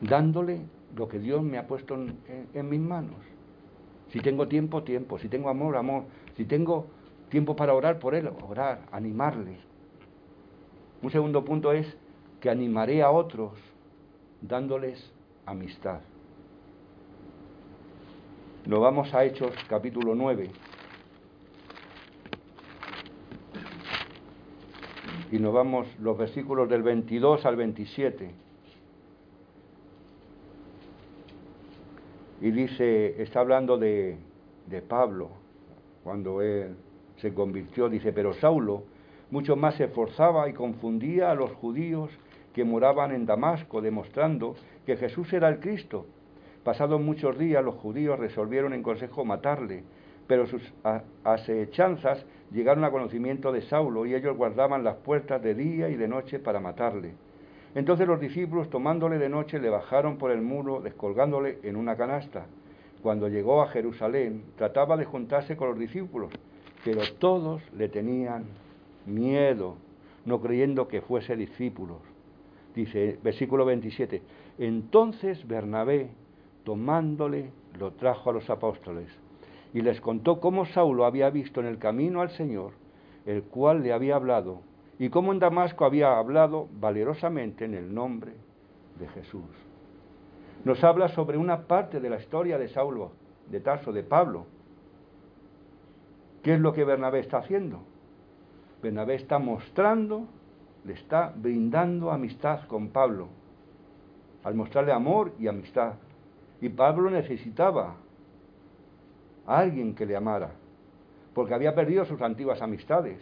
dándole 0.00 0.60
lo 0.94 1.08
que 1.08 1.18
Dios 1.18 1.42
me 1.42 1.58
ha 1.58 1.66
puesto 1.66 1.94
en, 1.94 2.18
en, 2.54 2.68
mis 2.68 2.80
manos. 2.80 3.16
Si 4.10 4.20
tengo 4.20 4.46
tiempo, 4.46 4.82
tiempo. 4.82 5.18
Si 5.18 5.28
tengo 5.28 5.48
amor, 5.48 5.76
amor. 5.76 6.04
Si 6.36 6.44
tengo 6.44 6.86
tiempo 7.28 7.56
para 7.56 7.74
orar 7.74 7.98
por 7.98 8.14
Él, 8.14 8.30
orar, 8.48 8.82
animarle. 8.92 9.56
Un 11.02 11.10
segundo 11.10 11.44
punto 11.44 11.72
es 11.72 11.96
que 12.40 12.48
animaré 12.48 13.02
a 13.02 13.10
otros 13.10 13.52
dándoles 14.40 15.12
amistad. 15.44 16.00
Nos 18.66 18.80
vamos 18.80 19.14
a 19.14 19.24
Hechos 19.24 19.52
capítulo 19.68 20.14
9. 20.14 20.50
Y 25.32 25.38
nos 25.38 25.52
vamos 25.52 25.86
los 26.00 26.16
versículos 26.16 26.68
del 26.68 26.82
22 26.82 27.46
al 27.46 27.56
27. 27.56 28.30
Y 32.40 32.50
dice, 32.50 33.22
está 33.22 33.40
hablando 33.40 33.78
de, 33.78 34.18
de 34.66 34.82
Pablo, 34.82 35.30
cuando 36.04 36.42
él 36.42 36.76
se 37.16 37.32
convirtió, 37.32 37.88
dice, 37.88 38.12
pero 38.12 38.34
Saulo 38.34 38.84
mucho 39.30 39.56
más 39.56 39.74
se 39.76 39.84
esforzaba 39.84 40.48
y 40.48 40.52
confundía 40.52 41.30
a 41.30 41.34
los 41.34 41.50
judíos 41.52 42.10
que 42.56 42.64
moraban 42.64 43.12
en 43.12 43.26
Damasco, 43.26 43.82
demostrando 43.82 44.56
que 44.86 44.96
Jesús 44.96 45.30
era 45.34 45.50
el 45.50 45.60
Cristo. 45.60 46.06
Pasados 46.64 46.98
muchos 46.98 47.38
días 47.38 47.62
los 47.62 47.74
judíos 47.74 48.18
resolvieron 48.18 48.72
en 48.72 48.82
consejo 48.82 49.26
matarle, 49.26 49.84
pero 50.26 50.46
sus 50.46 50.62
asechanzas 51.22 52.24
llegaron 52.50 52.84
a 52.84 52.90
conocimiento 52.90 53.52
de 53.52 53.60
Saulo 53.60 54.06
y 54.06 54.14
ellos 54.14 54.38
guardaban 54.38 54.84
las 54.84 54.96
puertas 54.96 55.42
de 55.42 55.54
día 55.54 55.90
y 55.90 55.96
de 55.96 56.08
noche 56.08 56.38
para 56.38 56.58
matarle. 56.58 57.12
Entonces 57.74 58.08
los 58.08 58.20
discípulos, 58.20 58.70
tomándole 58.70 59.18
de 59.18 59.28
noche, 59.28 59.58
le 59.58 59.68
bajaron 59.68 60.16
por 60.16 60.30
el 60.30 60.40
muro, 60.40 60.80
descolgándole 60.80 61.58
en 61.62 61.76
una 61.76 61.94
canasta. 61.94 62.46
Cuando 63.02 63.28
llegó 63.28 63.60
a 63.60 63.68
Jerusalén, 63.68 64.44
trataba 64.56 64.96
de 64.96 65.04
juntarse 65.04 65.58
con 65.58 65.68
los 65.68 65.78
discípulos, 65.78 66.32
pero 66.82 67.02
todos 67.18 67.60
le 67.74 67.90
tenían 67.90 68.46
miedo, 69.04 69.76
no 70.24 70.40
creyendo 70.40 70.88
que 70.88 71.02
fuese 71.02 71.36
discípulos. 71.36 72.15
Dice, 72.76 73.18
versículo 73.24 73.64
27, 73.64 74.22
entonces 74.58 75.48
Bernabé, 75.48 76.10
tomándole, 76.62 77.50
lo 77.78 77.92
trajo 77.92 78.28
a 78.28 78.32
los 78.34 78.50
apóstoles 78.50 79.08
y 79.72 79.80
les 79.80 79.98
contó 80.00 80.40
cómo 80.40 80.66
Saulo 80.66 81.06
había 81.06 81.30
visto 81.30 81.60
en 81.60 81.66
el 81.66 81.78
camino 81.78 82.20
al 82.20 82.28
Señor, 82.30 82.72
el 83.24 83.44
cual 83.44 83.82
le 83.82 83.94
había 83.94 84.16
hablado, 84.16 84.60
y 84.98 85.08
cómo 85.08 85.32
en 85.32 85.38
Damasco 85.38 85.86
había 85.86 86.18
hablado 86.18 86.68
valerosamente 86.78 87.64
en 87.64 87.72
el 87.74 87.94
nombre 87.94 88.32
de 88.98 89.08
Jesús. 89.08 89.42
Nos 90.64 90.84
habla 90.84 91.08
sobre 91.08 91.38
una 91.38 91.62
parte 91.62 91.98
de 91.98 92.10
la 92.10 92.18
historia 92.18 92.58
de 92.58 92.68
Saulo, 92.68 93.12
de 93.50 93.60
Tarso, 93.60 93.90
de 93.90 94.02
Pablo. 94.02 94.44
¿Qué 96.42 96.54
es 96.54 96.60
lo 96.60 96.74
que 96.74 96.84
Bernabé 96.84 97.20
está 97.20 97.38
haciendo? 97.38 97.80
Bernabé 98.82 99.14
está 99.14 99.38
mostrando, 99.38 100.26
le 100.86 100.92
está 100.92 101.32
brindando 101.34 102.12
amistad 102.12 102.60
con 102.68 102.88
Pablo, 102.88 103.26
al 104.44 104.54
mostrarle 104.54 104.92
amor 104.92 105.32
y 105.38 105.48
amistad. 105.48 105.94
Y 106.60 106.68
Pablo 106.68 107.10
necesitaba 107.10 107.96
a 109.46 109.58
alguien 109.58 109.96
que 109.96 110.06
le 110.06 110.14
amara, 110.14 110.52
porque 111.34 111.54
había 111.54 111.74
perdido 111.74 112.04
sus 112.04 112.22
antiguas 112.22 112.62
amistades. 112.62 113.20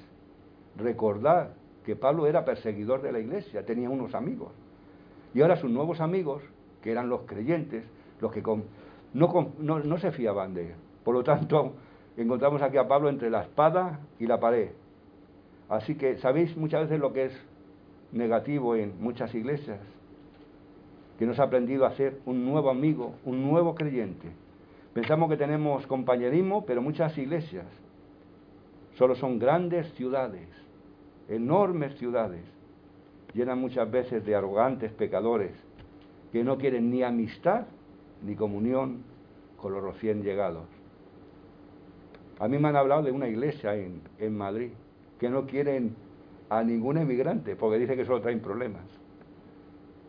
Recordar 0.77 1.55
que 1.87 1.97
Pablo 1.97 2.27
era 2.27 2.45
perseguidor 2.45 3.01
de 3.01 3.13
la 3.13 3.19
iglesia, 3.19 3.65
tenía 3.65 3.89
unos 3.89 4.15
amigos. 4.15 4.53
Y 5.33 5.41
ahora 5.41 5.57
sus 5.57 5.71
nuevos 5.71 6.01
amigos, 6.01 6.43
que 6.83 6.93
eran 6.93 7.09
los 7.09 7.23
creyentes, 7.23 7.85
los 8.21 8.31
que 8.31 8.43
no 9.15 9.99
se 9.99 10.13
fiaban 10.13 10.53
de 10.53 10.69
él. 10.69 10.75
Por 11.03 11.15
lo 11.15 11.25
tanto, 11.25 11.73
encontramos 12.19 12.61
aquí 12.61 12.77
a 12.77 12.87
Pablo 12.87 13.09
entre 13.09 13.31
la 13.31 13.43
espada 13.43 14.01
y 14.19 14.27
la 14.27 14.39
pared. 14.39 14.71
Así 15.71 15.95
que, 15.95 16.19
¿sabéis 16.19 16.57
muchas 16.59 16.83
veces 16.83 17.01
lo 17.01 17.13
que 17.15 17.25
es 17.27 17.47
negativo 18.15 18.77
en 18.77 19.01
muchas 19.01 19.35
iglesias? 19.35 19.81
Que 21.19 21.27
nos 21.27 21.39
ha 21.39 21.45
aprendido 21.45 21.85
a 21.85 21.93
ser 21.93 22.21
un 22.25 22.45
nuevo 22.45 22.71
amigo, 22.71 23.15
un 23.25 23.43
nuevo 23.49 23.75
creyente. 23.75 24.29
Pensamos 24.95 25.29
que 25.29 25.37
tenemos 25.37 25.87
compañerismo, 25.87 26.65
pero 26.65 26.81
muchas 26.81 27.17
iglesias 27.19 27.67
solo 28.97 29.15
son 29.17 29.39
grandes 29.39 29.93
ciudades, 29.95 30.49
enormes 31.29 31.97
ciudades, 31.99 32.45
llenas 33.35 33.59
muchas 33.59 33.91
veces 33.91 34.25
de 34.25 34.35
arrogantes 34.35 34.93
pecadores 34.93 35.53
que 36.33 36.45
no 36.45 36.57
quieren 36.59 36.91
ni 36.91 37.03
amistad 37.03 37.67
ni 38.23 38.35
comunión 38.37 39.03
con 39.57 39.73
los 39.73 39.83
recién 39.83 40.23
llegados. 40.23 40.65
A 42.39 42.49
mí 42.49 42.59
me 42.59 42.69
han 42.69 42.77
hablado 42.77 43.03
de 43.03 43.13
una 43.13 43.29
iglesia 43.29 43.77
en, 43.77 44.03
en 44.19 44.37
Madrid 44.37 44.71
que 45.19 45.29
no 45.29 45.47
quieren 45.47 45.95
a 46.49 46.63
ningún 46.63 46.99
emigrante 46.99 47.57
porque 47.57 47.79
dice 47.79 47.97
que 47.97 48.05
solo 48.05 48.21
traen 48.21 48.41
problemas. 48.41 48.85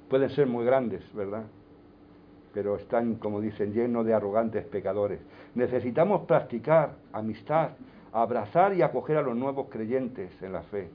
Pueden 0.09 0.29
ser 0.29 0.47
muy 0.47 0.65
grandes, 0.65 1.01
¿verdad? 1.13 1.45
Pero 2.53 2.75
están, 2.75 3.15
como 3.15 3.41
dicen, 3.41 3.73
llenos 3.73 4.05
de 4.05 4.13
arrogantes 4.13 4.65
pecadores. 4.65 5.19
Necesitamos 5.55 6.25
practicar 6.25 6.95
amistad, 7.11 7.71
abrazar 8.13 8.73
y 8.73 8.81
acoger 8.81 9.17
a 9.17 9.21
los 9.21 9.35
nuevos 9.35 9.67
creyentes 9.69 10.31
en 10.41 10.53
la 10.53 10.61
fe, 10.63 10.89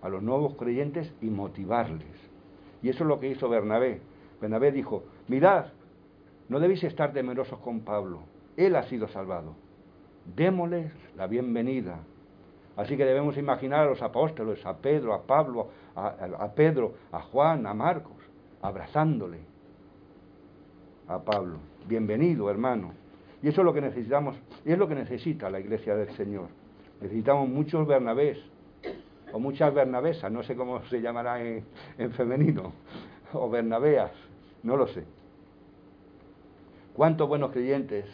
a 0.00 0.08
los 0.08 0.22
nuevos 0.22 0.54
creyentes 0.56 1.12
y 1.20 1.26
motivarles. 1.26 2.06
Y 2.82 2.88
eso 2.88 3.04
es 3.04 3.08
lo 3.08 3.20
que 3.20 3.28
hizo 3.28 3.48
Bernabé. 3.48 4.00
Bernabé 4.40 4.72
dijo, 4.72 5.02
mirad, 5.26 5.66
no 6.48 6.60
debéis 6.60 6.84
estar 6.84 7.12
temerosos 7.12 7.58
con 7.58 7.80
Pablo, 7.80 8.20
él 8.56 8.76
ha 8.76 8.84
sido 8.84 9.08
salvado. 9.08 9.54
Démosles 10.36 10.92
la 11.16 11.26
bienvenida, 11.26 11.98
Así 12.78 12.96
que 12.96 13.04
debemos 13.04 13.36
imaginar 13.36 13.80
a 13.80 13.86
los 13.86 14.00
apóstoles, 14.02 14.64
a 14.64 14.76
Pedro, 14.76 15.12
a 15.12 15.22
Pablo, 15.22 15.66
a, 15.96 16.48
Pedro, 16.54 16.94
a 17.10 17.20
Juan, 17.22 17.66
a 17.66 17.74
Marcos, 17.74 18.14
abrazándole 18.62 19.38
a 21.08 21.18
Pablo. 21.18 21.58
Bienvenido, 21.88 22.48
hermano. 22.48 22.92
Y 23.42 23.48
eso 23.48 23.62
es 23.62 23.64
lo 23.64 23.74
que 23.74 23.80
necesitamos, 23.80 24.36
y 24.64 24.70
es 24.70 24.78
lo 24.78 24.86
que 24.86 24.94
necesita 24.94 25.50
la 25.50 25.58
iglesia 25.58 25.96
del 25.96 26.10
Señor. 26.10 26.50
Necesitamos 27.00 27.48
muchos 27.48 27.84
Bernabés, 27.84 28.38
o 29.32 29.40
muchas 29.40 29.74
Bernabesas, 29.74 30.30
no 30.30 30.44
sé 30.44 30.54
cómo 30.54 30.80
se 30.84 31.00
llamará 31.00 31.42
en, 31.44 31.64
en 31.98 32.12
femenino, 32.12 32.72
o 33.32 33.50
Bernabeas, 33.50 34.12
no 34.62 34.76
lo 34.76 34.86
sé. 34.86 35.02
¿Cuántos 36.94 37.26
buenos 37.28 37.50
creyentes 37.50 38.06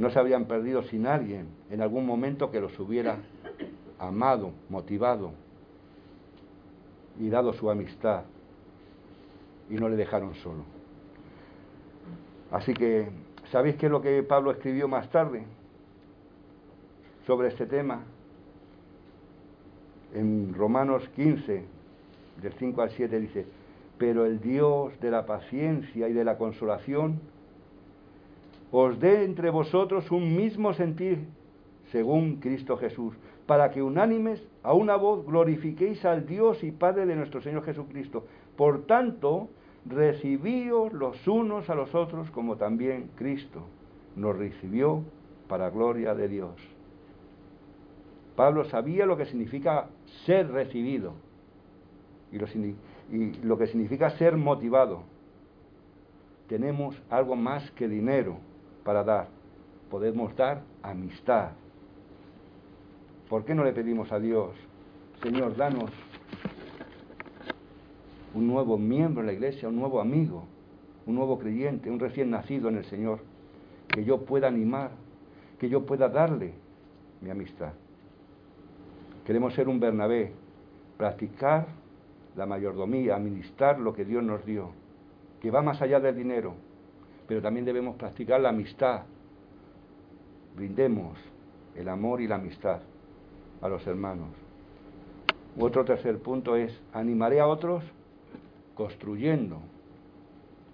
no 0.00 0.10
se 0.10 0.18
habrían 0.18 0.46
perdido 0.46 0.82
sin 0.84 1.06
alguien 1.06 1.46
en 1.68 1.82
algún 1.82 2.06
momento 2.06 2.50
que 2.50 2.58
los 2.58 2.76
hubiera 2.80 3.18
amado, 3.98 4.50
motivado 4.70 5.32
y 7.18 7.28
dado 7.28 7.52
su 7.52 7.70
amistad 7.70 8.22
y 9.68 9.74
no 9.74 9.90
le 9.90 9.96
dejaron 9.96 10.34
solo. 10.36 10.64
Así 12.50 12.72
que, 12.72 13.10
¿sabéis 13.52 13.76
qué 13.76 13.86
es 13.86 13.92
lo 13.92 14.00
que 14.00 14.22
Pablo 14.22 14.52
escribió 14.52 14.88
más 14.88 15.10
tarde 15.10 15.44
sobre 17.26 17.48
este 17.48 17.66
tema? 17.66 18.00
En 20.14 20.54
Romanos 20.54 21.06
15, 21.14 21.62
del 22.40 22.52
5 22.54 22.80
al 22.80 22.90
7 22.90 23.20
dice, 23.20 23.46
pero 23.98 24.24
el 24.24 24.40
Dios 24.40 24.98
de 25.00 25.10
la 25.10 25.26
paciencia 25.26 26.08
y 26.08 26.14
de 26.14 26.24
la 26.24 26.38
consolación, 26.38 27.20
os 28.72 28.98
dé 29.00 29.24
entre 29.24 29.50
vosotros 29.50 30.10
un 30.10 30.36
mismo 30.36 30.72
sentir 30.74 31.26
según 31.90 32.36
Cristo 32.36 32.76
Jesús, 32.76 33.14
para 33.46 33.70
que 33.70 33.82
unánimes 33.82 34.40
a 34.62 34.74
una 34.74 34.94
voz 34.94 35.26
glorifiquéis 35.26 36.04
al 36.04 36.24
Dios 36.24 36.62
y 36.62 36.70
Padre 36.70 37.04
de 37.04 37.16
nuestro 37.16 37.40
Señor 37.40 37.64
Jesucristo. 37.64 38.24
Por 38.56 38.86
tanto, 38.86 39.48
recibíos 39.86 40.92
los 40.92 41.26
unos 41.26 41.68
a 41.68 41.74
los 41.74 41.92
otros 41.94 42.30
como 42.30 42.56
también 42.56 43.10
Cristo 43.16 43.62
nos 44.14 44.36
recibió 44.36 45.02
para 45.48 45.70
gloria 45.70 46.14
de 46.14 46.28
Dios. 46.28 46.54
Pablo 48.36 48.64
sabía 48.66 49.04
lo 49.04 49.16
que 49.16 49.26
significa 49.26 49.88
ser 50.24 50.50
recibido 50.50 51.14
y 52.30 52.38
lo, 52.38 52.46
y 52.46 53.32
lo 53.42 53.58
que 53.58 53.66
significa 53.66 54.10
ser 54.10 54.36
motivado. 54.36 55.02
Tenemos 56.48 57.00
algo 57.10 57.34
más 57.34 57.68
que 57.72 57.88
dinero 57.88 58.38
para 58.84 59.04
dar. 59.04 59.28
Podemos 59.90 60.34
dar 60.36 60.62
amistad. 60.82 61.50
¿Por 63.28 63.44
qué 63.44 63.54
no 63.54 63.64
le 63.64 63.72
pedimos 63.72 64.10
a 64.12 64.18
Dios, 64.18 64.50
Señor, 65.22 65.56
danos 65.56 65.90
un 68.34 68.46
nuevo 68.46 68.78
miembro 68.78 69.20
en 69.20 69.26
la 69.26 69.32
iglesia, 69.32 69.68
un 69.68 69.76
nuevo 69.76 70.00
amigo, 70.00 70.44
un 71.06 71.14
nuevo 71.14 71.38
creyente, 71.38 71.90
un 71.90 71.98
recién 71.98 72.30
nacido 72.30 72.68
en 72.68 72.76
el 72.76 72.84
Señor, 72.84 73.20
que 73.88 74.04
yo 74.04 74.24
pueda 74.24 74.48
animar, 74.48 74.90
que 75.58 75.68
yo 75.68 75.84
pueda 75.84 76.08
darle 76.08 76.54
mi 77.20 77.30
amistad? 77.30 77.72
Queremos 79.26 79.54
ser 79.54 79.68
un 79.68 79.78
Bernabé, 79.78 80.32
practicar 80.96 81.66
la 82.36 82.46
mayordomía, 82.46 83.16
administrar 83.16 83.78
lo 83.78 83.92
que 83.92 84.04
Dios 84.04 84.22
nos 84.22 84.44
dio, 84.44 84.70
que 85.40 85.50
va 85.50 85.62
más 85.62 85.82
allá 85.82 86.00
del 86.00 86.16
dinero, 86.16 86.54
pero 87.30 87.40
también 87.40 87.64
debemos 87.64 87.94
practicar 87.94 88.40
la 88.40 88.48
amistad. 88.48 89.02
Brindemos 90.56 91.16
el 91.76 91.88
amor 91.88 92.20
y 92.20 92.26
la 92.26 92.34
amistad 92.34 92.80
a 93.60 93.68
los 93.68 93.86
hermanos. 93.86 94.30
Otro 95.56 95.84
tercer 95.84 96.18
punto 96.18 96.56
es, 96.56 96.76
animaré 96.92 97.38
a 97.38 97.46
otros 97.46 97.84
construyendo 98.74 99.58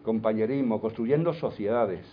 compañerismo, 0.03 0.81
construyendo 0.81 1.35
sociedades. 1.35 2.07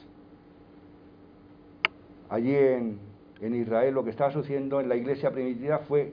Allí 2.28 2.54
en, 2.54 3.00
en 3.40 3.56
Israel 3.56 3.94
lo 3.94 4.04
que 4.04 4.10
estaba 4.10 4.32
sucediendo 4.32 4.82
en 4.82 4.90
la 4.90 4.98
iglesia 4.98 5.32
primitiva 5.32 5.78
fue 5.88 6.12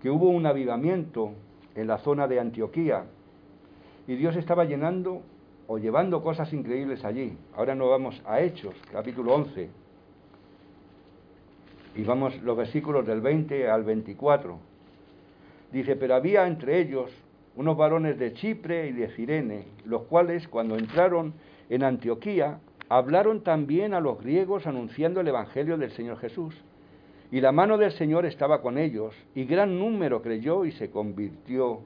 que 0.00 0.08
hubo 0.08 0.30
un 0.30 0.46
avivamiento 0.46 1.32
en 1.74 1.88
la 1.88 1.98
zona 1.98 2.26
de 2.26 2.40
Antioquía 2.40 3.04
y 4.08 4.16
Dios 4.16 4.34
estaba 4.36 4.64
llenando 4.64 5.20
o 5.72 5.78
llevando 5.78 6.20
cosas 6.20 6.52
increíbles 6.52 7.04
allí. 7.04 7.38
Ahora 7.54 7.76
nos 7.76 7.88
vamos 7.88 8.20
a 8.26 8.40
Hechos, 8.40 8.74
capítulo 8.90 9.36
11. 9.36 9.70
Y 11.94 12.02
vamos 12.02 12.42
los 12.42 12.56
versículos 12.56 13.06
del 13.06 13.20
20 13.20 13.70
al 13.70 13.84
24. 13.84 14.58
Dice, 15.70 15.94
pero 15.94 16.16
había 16.16 16.48
entre 16.48 16.80
ellos 16.80 17.12
unos 17.54 17.76
varones 17.76 18.18
de 18.18 18.32
Chipre 18.32 18.88
y 18.88 18.92
de 18.92 19.10
Cirene, 19.10 19.66
los 19.84 20.02
cuales 20.06 20.48
cuando 20.48 20.76
entraron 20.76 21.34
en 21.68 21.84
Antioquía, 21.84 22.58
hablaron 22.88 23.44
también 23.44 23.94
a 23.94 24.00
los 24.00 24.18
griegos 24.18 24.66
anunciando 24.66 25.20
el 25.20 25.28
Evangelio 25.28 25.78
del 25.78 25.92
Señor 25.92 26.18
Jesús. 26.18 26.60
Y 27.30 27.40
la 27.40 27.52
mano 27.52 27.78
del 27.78 27.92
Señor 27.92 28.26
estaba 28.26 28.60
con 28.60 28.76
ellos, 28.76 29.14
y 29.36 29.44
gran 29.44 29.78
número 29.78 30.20
creyó 30.20 30.64
y 30.64 30.72
se 30.72 30.90
convirtió 30.90 31.82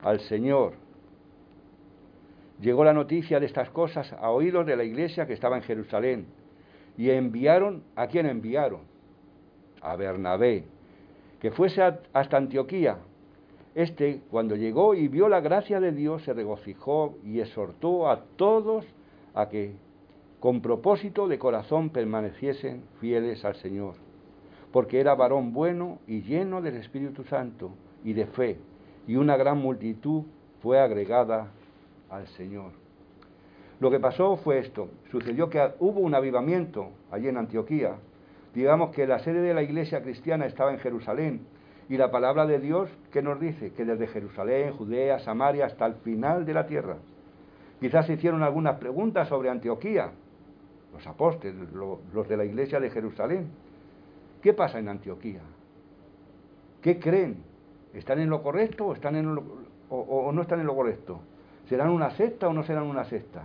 al 0.00 0.20
Señor. 0.20 0.85
Llegó 2.60 2.84
la 2.84 2.92
noticia 2.92 3.38
de 3.38 3.46
estas 3.46 3.70
cosas 3.70 4.12
a 4.12 4.30
oídos 4.30 4.66
de 4.66 4.76
la 4.76 4.84
iglesia 4.84 5.26
que 5.26 5.34
estaba 5.34 5.56
en 5.56 5.62
Jerusalén, 5.62 6.26
y 6.96 7.10
enviaron, 7.10 7.82
¿a 7.94 8.06
quién 8.06 8.26
enviaron? 8.26 8.80
A 9.82 9.96
Bernabé, 9.96 10.64
que 11.40 11.50
fuese 11.50 11.82
hasta 11.82 12.36
Antioquía. 12.36 12.98
Este, 13.74 14.22
cuando 14.30 14.56
llegó 14.56 14.94
y 14.94 15.08
vio 15.08 15.28
la 15.28 15.40
gracia 15.40 15.80
de 15.80 15.92
Dios, 15.92 16.22
se 16.22 16.32
regocijó 16.32 17.16
y 17.22 17.40
exhortó 17.40 18.08
a 18.08 18.24
todos 18.36 18.86
a 19.34 19.50
que, 19.50 19.74
con 20.40 20.62
propósito 20.62 21.28
de 21.28 21.38
corazón, 21.38 21.90
permaneciesen 21.90 22.84
fieles 23.00 23.44
al 23.44 23.56
Señor 23.56 23.96
porque 24.76 25.00
era 25.00 25.14
varón 25.14 25.54
bueno 25.54 26.00
y 26.06 26.20
lleno 26.20 26.60
del 26.60 26.76
Espíritu 26.76 27.24
Santo 27.24 27.70
y 28.04 28.12
de 28.12 28.26
fe, 28.26 28.58
y 29.06 29.16
una 29.16 29.34
gran 29.38 29.56
multitud 29.56 30.24
fue 30.60 30.78
agregada 30.78 31.50
al 32.10 32.26
Señor. 32.28 32.72
Lo 33.80 33.90
que 33.90 34.00
pasó 34.00 34.36
fue 34.36 34.58
esto, 34.58 34.88
sucedió 35.10 35.50
que 35.50 35.62
hubo 35.80 36.00
un 36.00 36.14
avivamiento 36.14 36.90
allí 37.10 37.28
en 37.28 37.36
Antioquía, 37.36 37.96
digamos 38.54 38.94
que 38.94 39.06
la 39.06 39.18
sede 39.18 39.42
de 39.42 39.54
la 39.54 39.62
iglesia 39.62 40.02
cristiana 40.02 40.46
estaba 40.46 40.72
en 40.72 40.78
Jerusalén, 40.78 41.46
y 41.88 41.96
la 41.96 42.10
palabra 42.10 42.46
de 42.46 42.58
Dios, 42.58 42.90
¿qué 43.12 43.22
nos 43.22 43.38
dice? 43.38 43.72
Que 43.72 43.84
desde 43.84 44.08
Jerusalén, 44.08 44.72
Judea, 44.72 45.20
Samaria, 45.20 45.66
hasta 45.66 45.86
el 45.86 45.94
final 45.96 46.44
de 46.44 46.54
la 46.54 46.66
tierra. 46.66 46.96
Quizás 47.80 48.06
se 48.06 48.14
hicieron 48.14 48.42
algunas 48.42 48.78
preguntas 48.78 49.28
sobre 49.28 49.50
Antioquía, 49.50 50.10
los 50.92 51.06
apóstoles, 51.06 51.54
los 51.72 52.28
de 52.28 52.36
la 52.36 52.44
iglesia 52.44 52.80
de 52.80 52.90
Jerusalén. 52.90 53.50
¿Qué 54.42 54.52
pasa 54.52 54.78
en 54.78 54.88
Antioquía? 54.88 55.42
¿Qué 56.80 56.98
creen? 56.98 57.36
¿Están 57.92 58.18
en 58.20 58.30
lo 58.30 58.42
correcto 58.42 58.86
o, 58.86 58.92
están 58.94 59.16
en 59.16 59.38
o, 59.88 60.32
no 60.32 60.42
están 60.42 60.60
en 60.60 60.66
lo 60.66 60.74
correcto? 60.74 61.20
¿Serán 61.68 61.90
una 61.90 62.10
secta 62.10 62.48
o 62.48 62.52
no 62.52 62.62
serán 62.62 62.84
una 62.84 63.04
secta? 63.04 63.44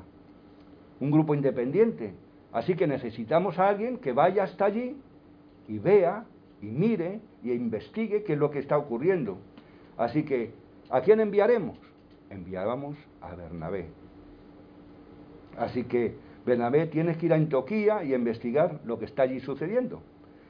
Un 1.00 1.12
grupo 1.12 1.34
independiente. 1.34 2.14
Así 2.52 2.76
que 2.76 2.86
necesitamos 2.86 3.58
a 3.58 3.70
alguien 3.70 3.98
que 3.98 4.12
vaya 4.12 4.44
hasta 4.44 4.66
allí 4.66 4.96
y 5.68 5.80
vea 5.80 6.26
y 6.62 6.68
mire 6.68 7.20
y 7.44 7.52
investigue 7.52 8.24
qué 8.24 8.34
es 8.34 8.40
lo 8.40 8.52
que 8.52 8.60
está 8.60 8.78
ocurriendo. 8.78 9.38
Así 9.98 10.24
que, 10.24 10.52
¿a 10.90 11.02
quién 11.02 11.20
enviaremos? 11.20 11.78
Enviábamos 12.30 12.98
a 13.22 13.36
Bernabé. 13.36 13.88
Así 15.58 15.84
que, 15.86 16.16
Bernabé, 16.46 16.88
tienes 16.88 17.18
que 17.18 17.28
ir 17.28 17.34
a 17.34 17.36
Antioquía 17.36 18.04
y 18.04 18.14
investigar 18.14 18.80
lo 18.86 19.00
que 19.00 19.06
está 19.06 19.24
allí 19.24 19.40
sucediendo. 19.40 20.02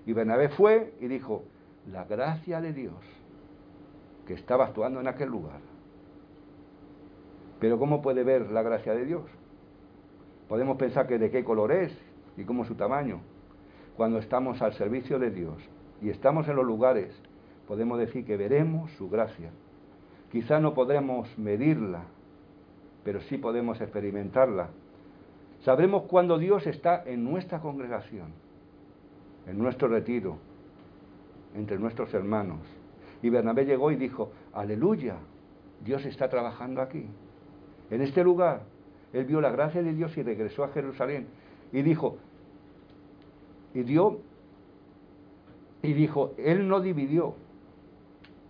Y 0.05 0.13
Bernabé 0.13 0.49
fue 0.49 0.93
y 0.99 1.07
dijo, 1.07 1.43
la 1.91 2.05
gracia 2.05 2.61
de 2.61 2.73
Dios 2.73 2.95
que 4.27 4.33
estaba 4.33 4.65
actuando 4.65 4.99
en 4.99 5.07
aquel 5.07 5.29
lugar. 5.29 5.70
Pero 7.61 7.79
¿cómo 7.79 8.01
puede 8.01 8.25
ver 8.25 8.51
la 8.51 8.61
gracia 8.61 8.93
de 8.93 9.05
Dios? 9.05 9.23
Podemos 10.49 10.75
pensar 10.75 11.07
que 11.07 11.17
de 11.17 11.31
qué 11.31 11.45
color 11.45 11.71
es 11.71 11.97
y 12.35 12.43
cómo 12.43 12.65
su 12.65 12.75
tamaño. 12.75 13.21
Cuando 13.95 14.19
estamos 14.19 14.61
al 14.61 14.73
servicio 14.73 15.17
de 15.17 15.31
Dios 15.31 15.55
y 16.01 16.09
estamos 16.09 16.49
en 16.49 16.57
los 16.57 16.65
lugares, 16.65 17.13
podemos 17.69 17.97
decir 17.97 18.25
que 18.25 18.35
veremos 18.35 18.91
su 18.97 19.09
gracia. 19.09 19.51
Quizá 20.29 20.59
no 20.59 20.73
podremos 20.73 21.37
medirla, 21.37 22.03
pero 23.05 23.21
sí 23.21 23.37
podemos 23.37 23.79
experimentarla. 23.79 24.71
Sabremos 25.61 26.03
cuando 26.03 26.37
Dios 26.37 26.67
está 26.67 27.01
en 27.05 27.23
nuestra 27.23 27.61
congregación 27.61 28.33
en 29.47 29.57
nuestro 29.57 29.87
retiro, 29.87 30.37
entre 31.55 31.77
nuestros 31.77 32.13
hermanos. 32.13 32.59
Y 33.21 33.29
Bernabé 33.29 33.65
llegó 33.65 33.91
y 33.91 33.95
dijo, 33.95 34.31
aleluya, 34.53 35.17
Dios 35.83 36.05
está 36.05 36.29
trabajando 36.29 36.81
aquí. 36.81 37.05
En 37.91 38.01
este 38.01 38.23
lugar, 38.23 38.63
él 39.13 39.25
vio 39.25 39.41
la 39.41 39.51
gracia 39.51 39.83
de 39.83 39.93
Dios 39.93 40.17
y 40.17 40.23
regresó 40.23 40.63
a 40.63 40.69
Jerusalén. 40.69 41.27
Y 41.73 41.81
dijo, 41.81 42.17
y 43.73 43.83
dio, 43.83 44.19
y 45.83 45.93
dijo, 45.93 46.33
él 46.37 46.67
no 46.67 46.79
dividió. 46.79 47.35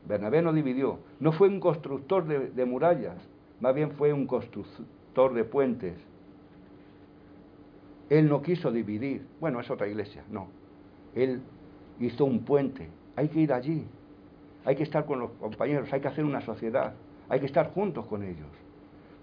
Bernabé 0.08 0.42
no 0.42 0.54
dividió. 0.54 1.00
No 1.20 1.32
fue 1.32 1.50
un 1.50 1.60
constructor 1.60 2.26
de, 2.26 2.52
de 2.52 2.66
murallas, 2.66 3.18
más 3.60 3.76
bien 3.76 3.92
fue 3.92 4.14
un 4.14 4.28
constructor 4.28 5.34
de 5.34 5.44
puentes. 5.44 5.96
Él 8.10 8.28
no 8.28 8.42
quiso 8.42 8.72
dividir. 8.72 9.26
Bueno, 9.40 9.60
es 9.60 9.70
otra 9.72 9.88
iglesia, 9.88 10.24
no. 10.30 10.48
Él 11.16 11.42
hizo 12.00 12.26
un 12.26 12.44
puente. 12.44 12.90
Hay 13.16 13.30
que 13.30 13.40
ir 13.40 13.54
allí. 13.54 13.86
Hay 14.66 14.76
que 14.76 14.84
estar 14.84 15.06
con 15.06 15.20
los 15.20 15.32
compañeros. 15.32 15.92
Hay 15.94 16.02
que 16.02 16.08
hacer 16.10 16.26
una 16.26 16.42
sociedad. 16.42 16.94
Hay 17.30 17.40
que 17.40 17.46
estar 17.46 17.72
juntos 17.72 18.06
con 18.08 18.24
ellos. 18.24 18.50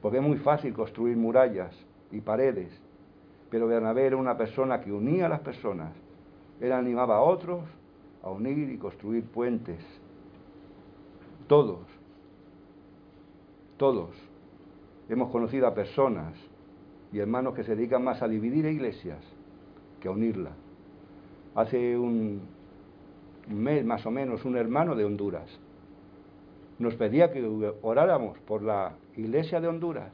Porque 0.03 0.19
es 0.19 0.23
muy 0.23 0.39
fácil 0.39 0.73
construir 0.73 1.17
murallas 1.17 1.75
y 2.11 2.21
paredes. 2.21 2.71
Pero 3.51 3.67
Bernabé 3.67 4.07
era 4.07 4.17
una 4.17 4.37
persona 4.37 4.81
que 4.81 4.93
unía 4.93 5.27
a 5.27 5.29
las 5.29 5.41
personas. 5.41 5.93
Él 6.61 6.73
animaba 6.73 7.17
a 7.17 7.21
otros 7.21 7.63
a 8.23 8.31
unir 8.31 8.71
y 8.71 8.79
construir 8.79 9.25
puentes. 9.25 9.81
Todos, 11.47 11.81
todos 13.77 14.11
hemos 15.09 15.31
conocido 15.31 15.67
a 15.67 15.75
personas 15.75 16.35
y 17.13 17.21
hermanos 17.21 17.55
que 17.55 17.65
se 17.65 17.75
dedican 17.75 18.05
más 18.05 18.21
a 18.21 18.29
dividir 18.29 18.67
iglesias 18.67 19.25
que 20.01 20.09
a 20.09 20.11
unirlas 20.11 20.53
hace 21.59 21.99
un 21.99 22.41
mes 23.49 23.85
más 23.85 24.07
o 24.07 24.13
menos 24.13 24.45
un 24.45 24.57
hermano 24.57 24.95
de 24.95 25.05
Honduras. 25.05 25.49
Nos 26.79 26.95
pedía 26.95 27.33
que 27.33 27.73
oráramos 27.83 28.39
por 28.41 28.63
la 28.63 28.93
iglesia 29.19 29.61
de 29.61 29.69
Honduras, 29.69 30.13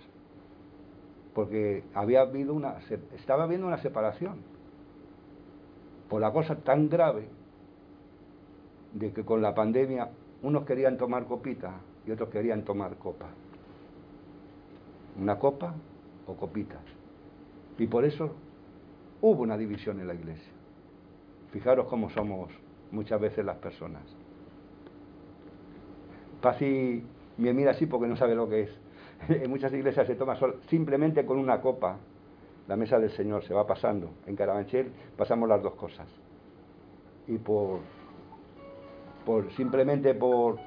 porque 1.35 1.85
había 1.95 2.23
habido 2.23 2.55
una, 2.55 2.79
estaba 3.15 3.45
habiendo 3.45 3.67
una 3.67 3.79
separación 3.79 4.37
por 6.09 6.21
la 6.21 6.33
cosa 6.33 6.57
tan 6.57 6.89
grave 6.89 7.29
de 8.93 9.13
que 9.13 9.25
con 9.25 9.43
la 9.43 9.55
pandemia 9.55 10.11
unos 10.43 10.65
querían 10.65 10.97
tomar 10.97 11.27
copita 11.27 11.81
y 12.07 12.11
otros 12.11 12.29
querían 12.29 12.65
tomar 12.65 12.97
copa. 12.97 13.27
Una 15.21 15.39
copa 15.39 15.75
o 16.27 16.35
copitas. 16.35 16.83
Y 17.79 17.87
por 17.87 18.05
eso 18.05 18.35
hubo 19.21 19.43
una 19.43 19.57
división 19.57 20.01
en 20.01 20.07
la 20.07 20.15
iglesia. 20.15 20.53
Fijaros 21.51 21.87
cómo 21.89 22.11
somos 22.11 22.51
muchas 22.91 23.21
veces 23.21 23.45
las 23.45 23.57
personas. 23.57 24.03
Pasi 26.41 27.03
me 27.39 27.53
mira 27.53 27.73
así 27.73 27.87
porque 27.87 28.07
no 28.07 28.17
sabe 28.17 28.35
lo 28.35 28.49
que 28.49 28.63
es. 28.63 28.84
En 29.29 29.51
muchas 29.51 29.73
iglesias 29.73 30.07
se 30.07 30.15
toma 30.15 30.37
simplemente 30.69 31.25
con 31.25 31.39
una 31.39 31.61
copa. 31.61 31.99
La 32.67 32.77
mesa 32.77 32.99
del 32.99 33.11
Señor 33.11 33.45
se 33.45 33.55
va 33.55 33.67
pasando. 33.67 34.11
En 34.27 34.37
Carabanchel 34.37 34.91
pasamos 35.17 35.49
las 35.49 35.63
dos 35.63 35.75
cosas. 35.75 36.09
Y 37.27 37.39
por, 37.39 37.81
por 39.25 39.51
simplemente 39.53 40.15
por, 40.15 40.59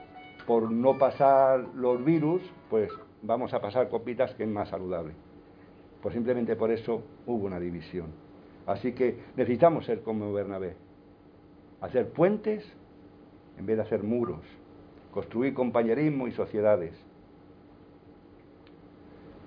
por 0.46 0.72
no 0.72 0.98
pasar 0.98 1.60
los 1.76 2.04
virus, 2.04 2.42
pues 2.70 2.90
vamos 3.22 3.54
a 3.54 3.62
pasar 3.62 3.90
copitas 3.90 4.34
que 4.36 4.44
es 4.44 4.50
más 4.50 4.70
saludable. 4.70 5.14
Pues 6.02 6.14
simplemente 6.14 6.56
por 6.56 6.72
eso 6.72 7.02
hubo 7.26 7.46
una 7.46 7.60
división. 7.60 8.08
Así 8.66 8.94
que 8.94 9.18
necesitamos 9.36 9.86
ser 9.86 10.02
como 10.02 10.32
Bernabé, 10.34 10.76
hacer 11.82 12.10
puentes 12.10 12.66
en 13.58 13.66
vez 13.66 13.78
de 13.78 13.84
hacer 13.84 14.04
muros, 14.04 14.42
construir 15.12 15.54
compañerismo 15.54 16.28
y 16.28 16.32
sociedades. 16.32 16.94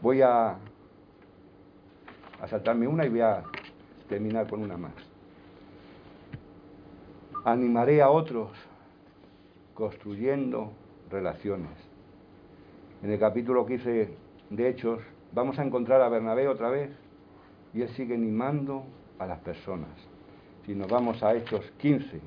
Voy 0.03 0.23
a, 0.23 0.57
a 2.41 2.49
saltarme 2.49 2.87
una 2.87 3.05
y 3.05 3.11
voy 3.11 3.21
a 3.21 3.43
terminar 4.09 4.49
con 4.49 4.63
una 4.63 4.77
más. 4.77 4.93
Animaré 7.45 8.03
a 8.03 8.11
otros 8.11 8.51
construyendo 9.75 10.73
relaciones. 11.11 11.71
En 13.03 13.11
el 13.11 13.19
capítulo 13.19 13.67
15 13.67 14.15
de 14.51 14.69
Hechos 14.69 15.01
vamos 15.33 15.59
a 15.59 15.65
encontrar 15.65 16.03
a 16.03 16.09
Bernabé 16.09 16.49
otra 16.49 16.71
vez 16.71 16.91
y 17.73 17.83
él 17.83 17.89
sigue 17.91 18.15
animando 18.15 18.85
a 19.19 19.27
las 19.27 19.39
personas. 19.41 19.91
Si 20.67 20.75
nos 20.75 20.89
vamos 20.89 21.23
a 21.23 21.35
Hechos 21.35 21.65
15, 21.79 22.21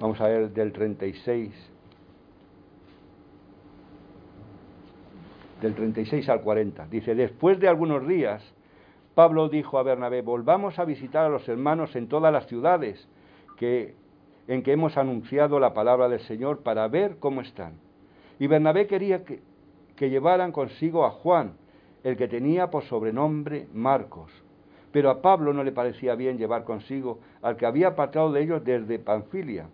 vamos 0.00 0.20
a 0.20 0.28
ver 0.28 0.50
del 0.50 0.72
36 0.72 1.52
del 5.60 5.74
36 5.74 6.28
al 6.28 6.42
40. 6.42 6.86
Dice, 6.88 7.14
después 7.14 7.58
de 7.58 7.68
algunos 7.68 8.06
días, 8.06 8.42
Pablo 9.14 9.48
dijo 9.48 9.78
a 9.78 9.82
Bernabé, 9.82 10.20
volvamos 10.20 10.78
a 10.78 10.84
visitar 10.84 11.24
a 11.24 11.30
los 11.30 11.48
hermanos 11.48 11.96
en 11.96 12.08
todas 12.08 12.30
las 12.30 12.46
ciudades 12.46 13.08
que, 13.56 13.94
en 14.48 14.62
que 14.62 14.72
hemos 14.72 14.98
anunciado 14.98 15.58
la 15.58 15.72
palabra 15.72 16.10
del 16.10 16.20
Señor 16.20 16.62
para 16.62 16.86
ver 16.88 17.16
cómo 17.18 17.40
están. 17.40 17.78
Y 18.38 18.48
Bernabé 18.48 18.86
quería 18.86 19.24
que, 19.24 19.40
que 19.96 20.10
llevaran 20.10 20.52
consigo 20.52 21.06
a 21.06 21.10
Juan, 21.10 21.54
el 22.04 22.18
que 22.18 22.28
tenía 22.28 22.70
por 22.70 22.84
sobrenombre 22.84 23.66
Marcos. 23.72 24.30
Pero 24.92 25.08
a 25.10 25.22
Pablo 25.22 25.54
no 25.54 25.64
le 25.64 25.72
parecía 25.72 26.14
bien 26.14 26.36
llevar 26.36 26.64
consigo 26.64 27.20
al 27.40 27.56
que 27.56 27.64
había 27.64 27.88
apartado 27.88 28.30
de 28.30 28.42
ellos 28.42 28.62
desde 28.62 28.98
Panfilia 28.98 29.68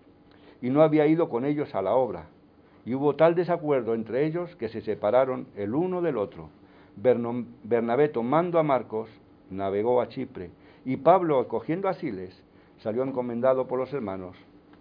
y 0.62 0.70
no 0.70 0.82
había 0.82 1.06
ido 1.06 1.28
con 1.28 1.44
ellos 1.44 1.74
a 1.74 1.82
la 1.82 1.94
obra. 1.94 2.26
Y 2.86 2.94
hubo 2.94 3.16
tal 3.16 3.34
desacuerdo 3.34 3.94
entre 3.94 4.24
ellos 4.24 4.56
que 4.56 4.68
se 4.68 4.80
separaron 4.80 5.46
el 5.56 5.74
uno 5.74 6.00
del 6.00 6.16
otro. 6.16 6.48
Bernabé 6.96 8.08
tomando 8.08 8.58
a 8.58 8.62
Marcos 8.62 9.10
navegó 9.50 10.00
a 10.00 10.08
Chipre, 10.08 10.50
y 10.84 10.96
Pablo, 10.96 11.46
cogiendo 11.46 11.88
a 11.88 11.94
Siles, 11.94 12.34
salió 12.78 13.02
encomendado 13.02 13.66
por 13.66 13.78
los 13.78 13.92
hermanos 13.92 14.36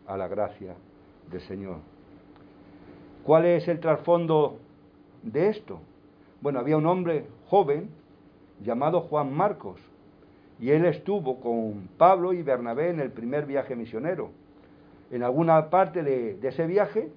a 0.08 0.18
la 0.18 0.28
gracia 0.28 0.76
del 1.30 1.42
Señor. 1.42 1.78
¿Cuál 3.24 3.46
es 3.46 3.68
el 3.68 3.80
trasfondo 3.80 4.58
de 5.22 5.50
esto? 5.50 5.80
Bueno, 6.42 6.60
había 6.60 6.78
un 6.78 6.88
hombre 6.88 7.26
joven 7.50 7.90
llamado 8.64 9.02
Juan 9.02 9.32
Marcos, 9.34 9.80
y 10.60 10.72
él 10.72 10.86
estuvo 10.86 11.40
con 11.40 11.90
Pablo 11.98 12.34
y 12.34 12.42
Bernabé 12.42 12.90
en 12.90 13.00
el 13.00 13.12
primer 13.12 13.46
viaje 13.46 13.76
misionero. 13.76 14.30
En 15.12 15.24
alguna 15.24 15.70
parte 15.70 16.04
de, 16.04 16.36
de 16.36 16.48
ese 16.48 16.66
viaje 16.66 17.10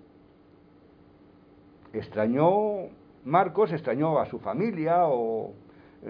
extrañó 1.93 2.89
Marcos, 3.25 3.73
extrañó 3.73 4.19
a 4.19 4.27
su 4.27 4.39
familia 4.39 5.07
o 5.07 5.53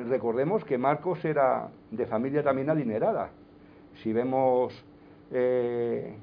recordemos 0.09 0.65
que 0.65 0.79
Marcos 0.79 1.25
era 1.25 1.69
de 1.91 2.07
familia 2.07 2.43
también 2.43 2.71
adinerada. 2.71 3.31
Si 4.03 4.13
vemos 4.13 4.75
eh, 5.31 6.15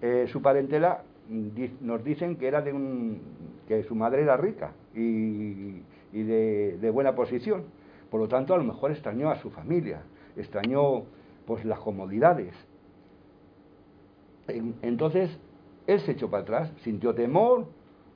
eh, 0.00 0.26
su 0.28 0.40
parentela, 0.40 1.02
nos 1.80 2.04
dicen 2.04 2.36
que 2.36 2.48
era 2.48 2.60
de 2.62 2.72
un 2.72 3.20
que 3.66 3.82
su 3.84 3.94
madre 3.94 4.22
era 4.22 4.36
rica 4.36 4.72
y, 4.94 5.82
de, 6.12 6.90
buena 6.92 7.14
posición. 7.14 7.64
Por 8.10 8.20
lo 8.20 8.26
tanto, 8.26 8.54
a 8.54 8.58
lo 8.58 8.64
mejor 8.64 8.90
extrañó 8.90 9.30
a 9.30 9.36
su 9.36 9.50
familia, 9.50 10.02
extrañó 10.36 11.04
pues 11.46 11.64
las 11.64 11.78
comodidades. 11.78 12.52
Entonces, 14.82 15.30
él 15.86 16.00
se 16.00 16.12
echó 16.12 16.30
para 16.30 16.42
atrás, 16.42 16.72
sintió 16.82 17.14
temor. 17.14 17.66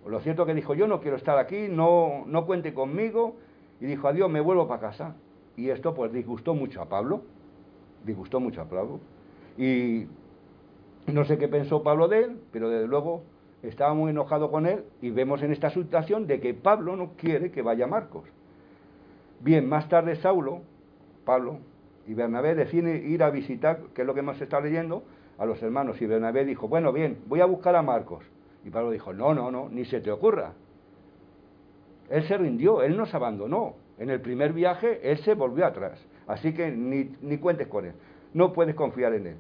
Lo 0.07 0.21
cierto 0.21 0.45
que 0.45 0.55
dijo, 0.55 0.75
yo 0.75 0.87
no 0.87 1.01
quiero 1.01 1.17
estar 1.17 1.39
aquí, 1.39 1.67
no, 1.69 2.25
no 2.27 2.47
cuente 2.47 2.75
conmigo, 2.75 3.37
y 3.81 3.87
dijo, 3.87 4.07
adiós, 4.09 4.31
me 4.31 4.41
vuelvo 4.41 4.69
para 4.69 4.81
casa. 4.81 5.17
Y 5.57 5.71
esto 5.71 5.95
pues 5.95 6.13
disgustó 6.13 6.55
mucho 6.55 6.83
a 6.83 6.89
Pablo, 6.89 7.23
disgustó 8.05 8.41
mucho 8.41 8.61
a 8.61 8.65
Pablo. 8.67 9.01
Y 9.57 10.07
no 11.07 11.25
sé 11.25 11.39
qué 11.39 11.49
pensó 11.49 11.83
Pablo 11.83 12.09
de 12.09 12.25
él, 12.25 12.41
pero 12.51 12.69
desde 12.69 12.87
luego 12.87 13.23
estaba 13.63 13.95
muy 13.95 14.11
enojado 14.11 14.51
con 14.51 14.67
él 14.67 14.85
y 15.01 15.11
vemos 15.11 15.43
en 15.43 15.53
esta 15.53 15.71
situación 15.71 16.27
de 16.27 16.41
que 16.41 16.55
Pablo 16.55 16.97
no 16.97 17.13
quiere 17.17 17.51
que 17.51 17.63
vaya 17.63 17.87
Marcos. 17.87 18.25
Bien, 19.41 19.69
más 19.69 19.89
tarde 19.89 20.17
Saulo, 20.17 20.63
Pablo 21.25 21.59
y 22.07 22.15
Bernabé 22.15 22.55
deciden 22.55 23.11
ir 23.11 23.23
a 23.23 23.31
visitar, 23.31 23.81
que 23.95 24.03
es 24.03 24.07
lo 24.07 24.15
que 24.15 24.21
hemos 24.21 24.41
estado 24.41 24.63
leyendo, 24.63 25.05
a 25.39 25.47
los 25.47 25.63
hermanos. 25.63 26.01
Y 26.01 26.07
Bernabé 26.07 26.45
dijo, 26.45 26.69
bueno, 26.69 26.93
bien, 26.93 27.19
voy 27.27 27.41
a 27.41 27.47
buscar 27.47 27.77
a 27.77 27.83
Marcos. 27.83 28.25
Y 28.65 28.71
Pablo 28.71 28.91
dijo, 28.91 29.13
no, 29.13 29.35
no, 29.35 29.51
no, 29.51 29.69
ni 29.69 29.85
se 29.85 30.01
te 30.01 30.11
ocurra. 30.11 30.53
Él 32.11 32.23
se 32.25 32.37
rindió, 32.37 32.83
él 32.83 32.97
nos 32.97 33.15
abandonó. 33.15 33.75
En 33.99 34.11
el 34.11 34.21
primer 34.21 34.53
viaje 34.53 35.01
él 35.03 35.19
se 35.19 35.35
volvió 35.35 35.67
atrás. 35.67 36.05
Así 36.27 36.53
que 36.53 36.71
ni, 36.71 37.17
ni 37.23 37.39
cuentes 37.39 37.69
con 37.69 37.85
él. 37.87 37.93
No 38.33 38.53
puedes 38.53 38.75
confiar 38.75 39.15
en 39.15 39.27
él. 39.27 39.37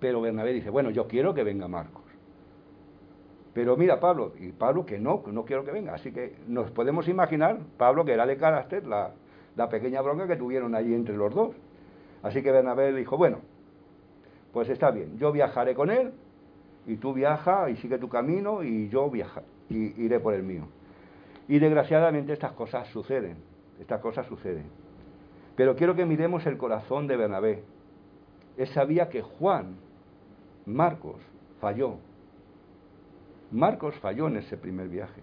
Pero 0.00 0.20
Bernabé 0.20 0.52
dice, 0.52 0.70
bueno, 0.70 0.90
yo 0.90 1.06
quiero 1.06 1.34
que 1.34 1.42
venga 1.42 1.68
Marcos. 1.68 2.04
Pero 3.52 3.76
mira 3.76 3.98
Pablo, 3.98 4.34
y 4.38 4.52
Pablo 4.52 4.84
que 4.84 4.98
no, 4.98 5.22
no 5.28 5.44
quiero 5.44 5.64
que 5.64 5.72
venga. 5.72 5.94
Así 5.94 6.12
que 6.12 6.36
nos 6.46 6.70
podemos 6.70 7.08
imaginar, 7.08 7.58
Pablo 7.78 8.04
que 8.04 8.12
era 8.12 8.26
de 8.26 8.36
carácter, 8.36 8.86
la, 8.86 9.12
la 9.56 9.68
pequeña 9.68 10.02
bronca 10.02 10.26
que 10.26 10.36
tuvieron 10.36 10.74
allí 10.74 10.94
entre 10.94 11.16
los 11.16 11.34
dos. 11.34 11.56
Así 12.22 12.42
que 12.42 12.52
Bernabé 12.52 12.92
dijo, 12.92 13.16
bueno, 13.16 13.38
pues 14.56 14.70
está 14.70 14.90
bien, 14.90 15.18
yo 15.18 15.32
viajaré 15.32 15.74
con 15.74 15.90
él, 15.90 16.14
y 16.86 16.96
tú 16.96 17.12
viaja 17.12 17.68
y 17.68 17.76
sigue 17.76 17.98
tu 17.98 18.08
camino, 18.08 18.64
y 18.64 18.88
yo 18.88 19.10
viaja, 19.10 19.42
y 19.68 20.02
iré 20.02 20.18
por 20.18 20.32
el 20.32 20.42
mío. 20.42 20.66
Y 21.46 21.58
desgraciadamente 21.58 22.32
estas 22.32 22.52
cosas 22.52 22.88
suceden, 22.88 23.36
estas 23.78 24.00
cosas 24.00 24.26
suceden. 24.26 24.64
Pero 25.56 25.76
quiero 25.76 25.94
que 25.94 26.06
miremos 26.06 26.46
el 26.46 26.56
corazón 26.56 27.06
de 27.06 27.18
Bernabé. 27.18 27.64
Él 28.56 28.66
sabía 28.68 29.10
que 29.10 29.20
Juan, 29.20 29.76
Marcos, 30.64 31.20
falló. 31.60 31.98
Marcos 33.50 33.94
falló 33.96 34.28
en 34.28 34.38
ese 34.38 34.56
primer 34.56 34.88
viaje. 34.88 35.20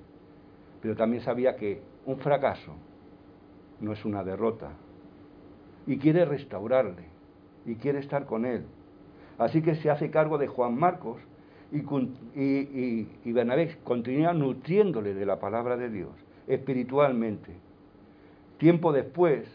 Pero 0.79 0.95
también 0.95 1.23
sabía 1.23 1.55
que 1.55 1.81
un 2.05 2.19
fracaso 2.19 2.75
no 3.79 3.93
es 3.93 4.05
una 4.05 4.23
derrota. 4.23 4.73
Y 5.87 5.97
quiere 5.97 6.23
restaurarle. 6.23 7.07
Y 7.65 7.77
quiere 7.77 7.97
estar 7.97 8.27
con 8.27 8.45
él. 8.45 8.67
Así 9.37 9.61
que 9.61 9.75
se 9.75 9.89
hace 9.89 10.11
cargo 10.11 10.37
de 10.37 10.47
Juan 10.47 10.77
Marcos 10.77 11.19
y, 11.71 11.79
y, 12.35 13.31
Bernabé 13.31 13.77
continúa 13.83 14.33
nutriéndole 14.33 15.13
de 15.13 15.25
la 15.25 15.39
palabra 15.39 15.75
de 15.75 15.89
Dios 15.89 16.11
espiritualmente. 16.47 17.51
Tiempo 18.57 18.91
después, 18.91 19.47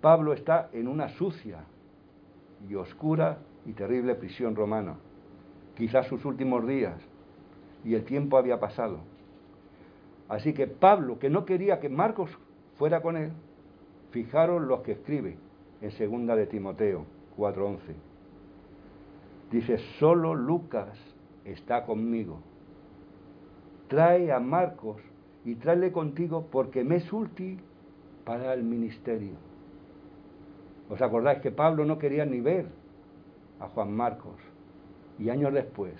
Pablo 0.00 0.32
está 0.32 0.70
en 0.72 0.88
una 0.88 1.08
sucia 1.10 1.58
y 2.68 2.74
oscura 2.74 3.38
y 3.66 3.72
terrible 3.72 4.14
prisión 4.14 4.56
romana, 4.56 4.96
quizás 5.76 6.06
sus 6.06 6.24
últimos 6.24 6.66
días, 6.66 7.00
y 7.84 7.94
el 7.94 8.04
tiempo 8.04 8.36
había 8.36 8.58
pasado. 8.58 8.98
Así 10.28 10.52
que 10.52 10.66
Pablo, 10.66 11.18
que 11.18 11.30
no 11.30 11.44
quería 11.44 11.80
que 11.80 11.88
Marcos 11.88 12.30
fuera 12.76 13.02
con 13.02 13.16
él, 13.16 13.32
fijaron 14.10 14.68
los 14.68 14.80
que 14.80 14.92
escribe 14.92 15.36
en 15.80 15.90
segunda 15.92 16.36
de 16.36 16.46
Timoteo 16.46 17.04
4:11. 17.36 18.09
Dice, 19.50 19.78
solo 19.98 20.34
Lucas 20.34 20.96
está 21.44 21.84
conmigo. 21.84 22.40
Trae 23.88 24.30
a 24.30 24.38
Marcos 24.38 25.02
y 25.44 25.56
tráele 25.56 25.90
contigo 25.90 26.46
porque 26.50 26.84
me 26.84 26.96
es 26.96 27.12
útil 27.12 27.58
para 28.24 28.54
el 28.54 28.62
ministerio. 28.62 29.34
¿Os 30.88 31.02
acordáis 31.02 31.40
que 31.40 31.50
Pablo 31.50 31.84
no 31.84 31.98
quería 31.98 32.24
ni 32.24 32.40
ver 32.40 32.66
a 33.58 33.68
Juan 33.68 33.92
Marcos? 33.92 34.36
Y 35.18 35.30
años 35.30 35.52
después 35.52 35.94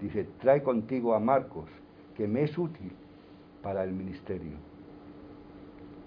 dice, 0.00 0.26
trae 0.40 0.62
contigo 0.62 1.14
a 1.14 1.20
Marcos, 1.20 1.68
que 2.16 2.26
me 2.26 2.44
es 2.44 2.56
útil 2.56 2.92
para 3.62 3.84
el 3.84 3.92
ministerio. 3.92 4.56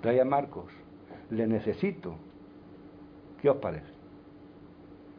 Trae 0.02 0.20
a 0.20 0.26
Marcos, 0.26 0.72
le 1.30 1.48
necesito. 1.48 2.16
¿Qué 3.42 3.50
os 3.50 3.58
parece? 3.58 3.93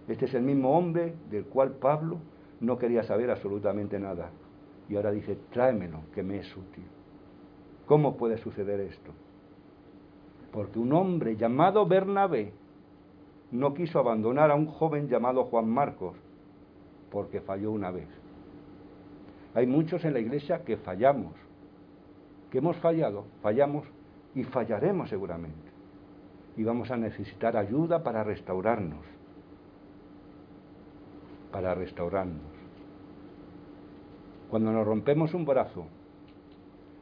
Este 0.08 0.26
es 0.26 0.34
el 0.34 0.42
mismo 0.42 0.76
hombre 0.76 1.14
del 1.30 1.46
cual 1.46 1.72
Pablo 1.72 2.18
no 2.60 2.78
quería 2.78 3.02
saber 3.02 3.30
absolutamente 3.30 3.98
nada. 3.98 4.30
Y 4.88 4.96
ahora 4.96 5.10
dice, 5.10 5.38
tráemelo, 5.50 6.00
que 6.14 6.22
me 6.22 6.38
es 6.38 6.56
útil. 6.56 6.84
¿Cómo 7.86 8.16
puede 8.16 8.36
suceder 8.38 8.80
esto? 8.80 9.12
Porque 10.52 10.78
un 10.78 10.92
hombre 10.92 11.36
llamado 11.36 11.86
Bernabé 11.86 12.52
no 13.50 13.72
quiso 13.72 13.98
abandonar 13.98 14.50
a 14.50 14.54
un 14.54 14.66
joven 14.66 15.08
llamado 15.08 15.44
Juan 15.44 15.68
Marcos 15.68 16.16
porque 17.10 17.40
falló 17.40 17.72
una 17.72 17.90
vez. 17.90 18.08
Hay 19.54 19.66
muchos 19.66 20.04
en 20.04 20.14
la 20.14 20.20
iglesia 20.20 20.64
que 20.64 20.76
fallamos, 20.76 21.32
que 22.50 22.58
hemos 22.58 22.76
fallado, 22.76 23.24
fallamos 23.40 23.86
y 24.34 24.42
fallaremos 24.42 25.08
seguramente. 25.08 25.70
Y 26.56 26.64
vamos 26.64 26.90
a 26.90 26.96
necesitar 26.96 27.56
ayuda 27.56 28.02
para 28.02 28.24
restaurarnos 28.24 29.13
para 31.54 31.72
restaurarnos. 31.72 32.42
Cuando 34.50 34.72
nos 34.72 34.84
rompemos 34.84 35.34
un 35.34 35.44
brazo, 35.44 35.86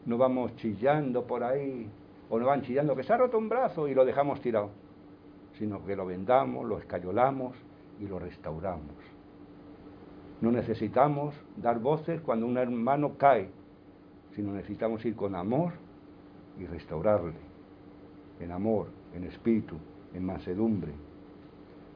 no 0.04 0.18
vamos 0.18 0.54
chillando 0.56 1.26
por 1.26 1.42
ahí, 1.42 1.88
o 2.28 2.38
no 2.38 2.44
van 2.44 2.60
chillando 2.60 2.94
que 2.94 3.02
se 3.02 3.14
ha 3.14 3.16
roto 3.16 3.38
un 3.38 3.48
brazo 3.48 3.88
y 3.88 3.94
lo 3.94 4.04
dejamos 4.04 4.42
tirado, 4.42 4.68
sino 5.54 5.82
que 5.86 5.96
lo 5.96 6.04
vendamos, 6.04 6.66
lo 6.66 6.78
escayolamos 6.78 7.56
y 7.98 8.06
lo 8.06 8.18
restauramos. 8.18 8.94
No 10.42 10.52
necesitamos 10.52 11.34
dar 11.56 11.78
voces 11.78 12.20
cuando 12.20 12.44
un 12.44 12.58
hermano 12.58 13.16
cae, 13.16 13.48
sino 14.32 14.52
necesitamos 14.52 15.02
ir 15.06 15.16
con 15.16 15.34
amor 15.34 15.72
y 16.58 16.66
restaurarle, 16.66 17.40
en 18.38 18.52
amor, 18.52 18.88
en 19.14 19.24
espíritu, 19.24 19.76
en 20.12 20.26
mansedumbre. 20.26 20.92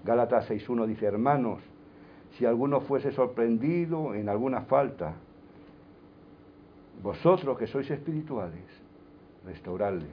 Gálatas 0.04 0.48
6.1 0.48 0.86
dice, 0.86 1.04
hermanos, 1.04 1.60
si 2.36 2.44
alguno 2.44 2.80
fuese 2.80 3.12
sorprendido 3.12 4.14
en 4.14 4.28
alguna 4.28 4.62
falta, 4.62 5.14
vosotros 7.02 7.58
que 7.58 7.66
sois 7.66 7.90
espirituales, 7.90 8.64
restaurarle. 9.44 10.06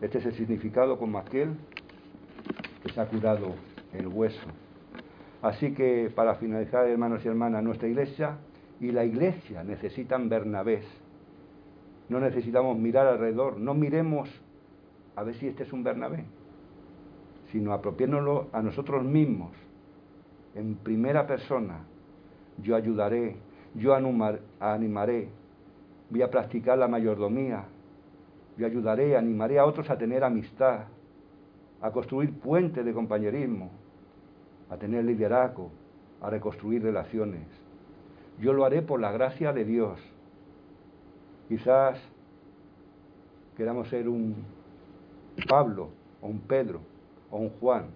Este 0.00 0.18
es 0.18 0.26
el 0.26 0.34
significado 0.34 0.98
como 0.98 1.18
aquel 1.18 1.54
que 2.82 2.92
se 2.92 3.00
ha 3.00 3.06
curado 3.06 3.54
el 3.92 4.08
hueso. 4.08 4.46
Así 5.42 5.72
que 5.74 6.10
para 6.14 6.36
finalizar, 6.36 6.86
hermanos 6.86 7.24
y 7.24 7.28
hermanas, 7.28 7.64
nuestra 7.64 7.88
iglesia 7.88 8.36
y 8.80 8.92
la 8.92 9.04
iglesia 9.04 9.64
necesitan 9.64 10.28
Bernabés. 10.28 10.84
No 12.08 12.20
necesitamos 12.20 12.78
mirar 12.78 13.06
alrededor, 13.06 13.58
no 13.58 13.74
miremos 13.74 14.28
a 15.16 15.22
ver 15.22 15.34
si 15.36 15.48
este 15.48 15.64
es 15.64 15.72
un 15.72 15.82
Bernabé, 15.82 16.24
sino 17.50 17.72
apropiéndolo 17.72 18.48
a 18.52 18.62
nosotros 18.62 19.04
mismos, 19.04 19.50
en 20.54 20.74
primera 20.76 21.26
persona. 21.26 21.80
Yo 22.58 22.76
ayudaré, 22.76 23.36
yo 23.74 23.94
animaré, 23.94 25.28
voy 26.10 26.22
a 26.22 26.30
practicar 26.30 26.78
la 26.78 26.88
mayordomía, 26.88 27.64
yo 28.58 28.66
ayudaré, 28.66 29.16
animaré 29.16 29.58
a 29.58 29.64
otros 29.64 29.88
a 29.88 29.96
tener 29.96 30.22
amistad, 30.22 30.84
a 31.80 31.90
construir 31.90 32.32
puentes 32.38 32.84
de 32.84 32.92
compañerismo, 32.92 33.70
a 34.70 34.76
tener 34.76 35.04
liderazgo, 35.04 35.70
a 36.20 36.30
reconstruir 36.30 36.82
relaciones. 36.82 37.46
Yo 38.38 38.52
lo 38.52 38.64
haré 38.64 38.82
por 38.82 39.00
la 39.00 39.10
gracia 39.10 39.52
de 39.52 39.64
Dios. 39.64 40.00
Quizás 41.48 41.98
queramos 43.56 43.88
ser 43.88 44.08
un 44.08 44.36
Pablo 45.48 45.88
o 46.20 46.28
un 46.28 46.40
Pedro 46.40 46.80
o 47.30 47.38
un 47.38 47.50
Juan, 47.58 47.86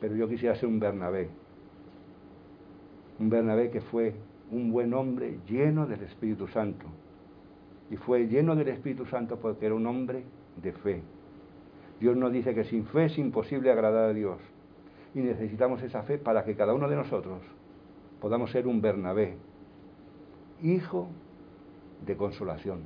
pero 0.00 0.16
yo 0.16 0.28
quisiera 0.28 0.54
ser 0.54 0.68
un 0.68 0.80
Bernabé. 0.80 1.28
Un 3.18 3.28
Bernabé 3.28 3.70
que 3.70 3.80
fue 3.80 4.14
un 4.50 4.72
buen 4.72 4.94
hombre 4.94 5.38
lleno 5.46 5.86
del 5.86 6.02
Espíritu 6.02 6.48
Santo. 6.48 6.86
Y 7.90 7.96
fue 7.96 8.26
lleno 8.26 8.56
del 8.56 8.68
Espíritu 8.68 9.04
Santo 9.06 9.36
porque 9.36 9.66
era 9.66 9.74
un 9.74 9.86
hombre 9.86 10.24
de 10.62 10.72
fe. 10.72 11.02
Dios 12.00 12.16
nos 12.16 12.32
dice 12.32 12.54
que 12.54 12.64
sin 12.64 12.86
fe 12.86 13.06
es 13.06 13.18
imposible 13.18 13.70
agradar 13.70 14.10
a 14.10 14.12
Dios. 14.14 14.38
Y 15.14 15.18
necesitamos 15.20 15.82
esa 15.82 16.02
fe 16.02 16.18
para 16.18 16.44
que 16.44 16.54
cada 16.54 16.72
uno 16.72 16.88
de 16.88 16.96
nosotros 16.96 17.42
podamos 18.20 18.50
ser 18.50 18.66
un 18.66 18.80
Bernabé, 18.80 19.36
hijo 20.62 21.08
de 22.06 22.16
consolación. 22.16 22.80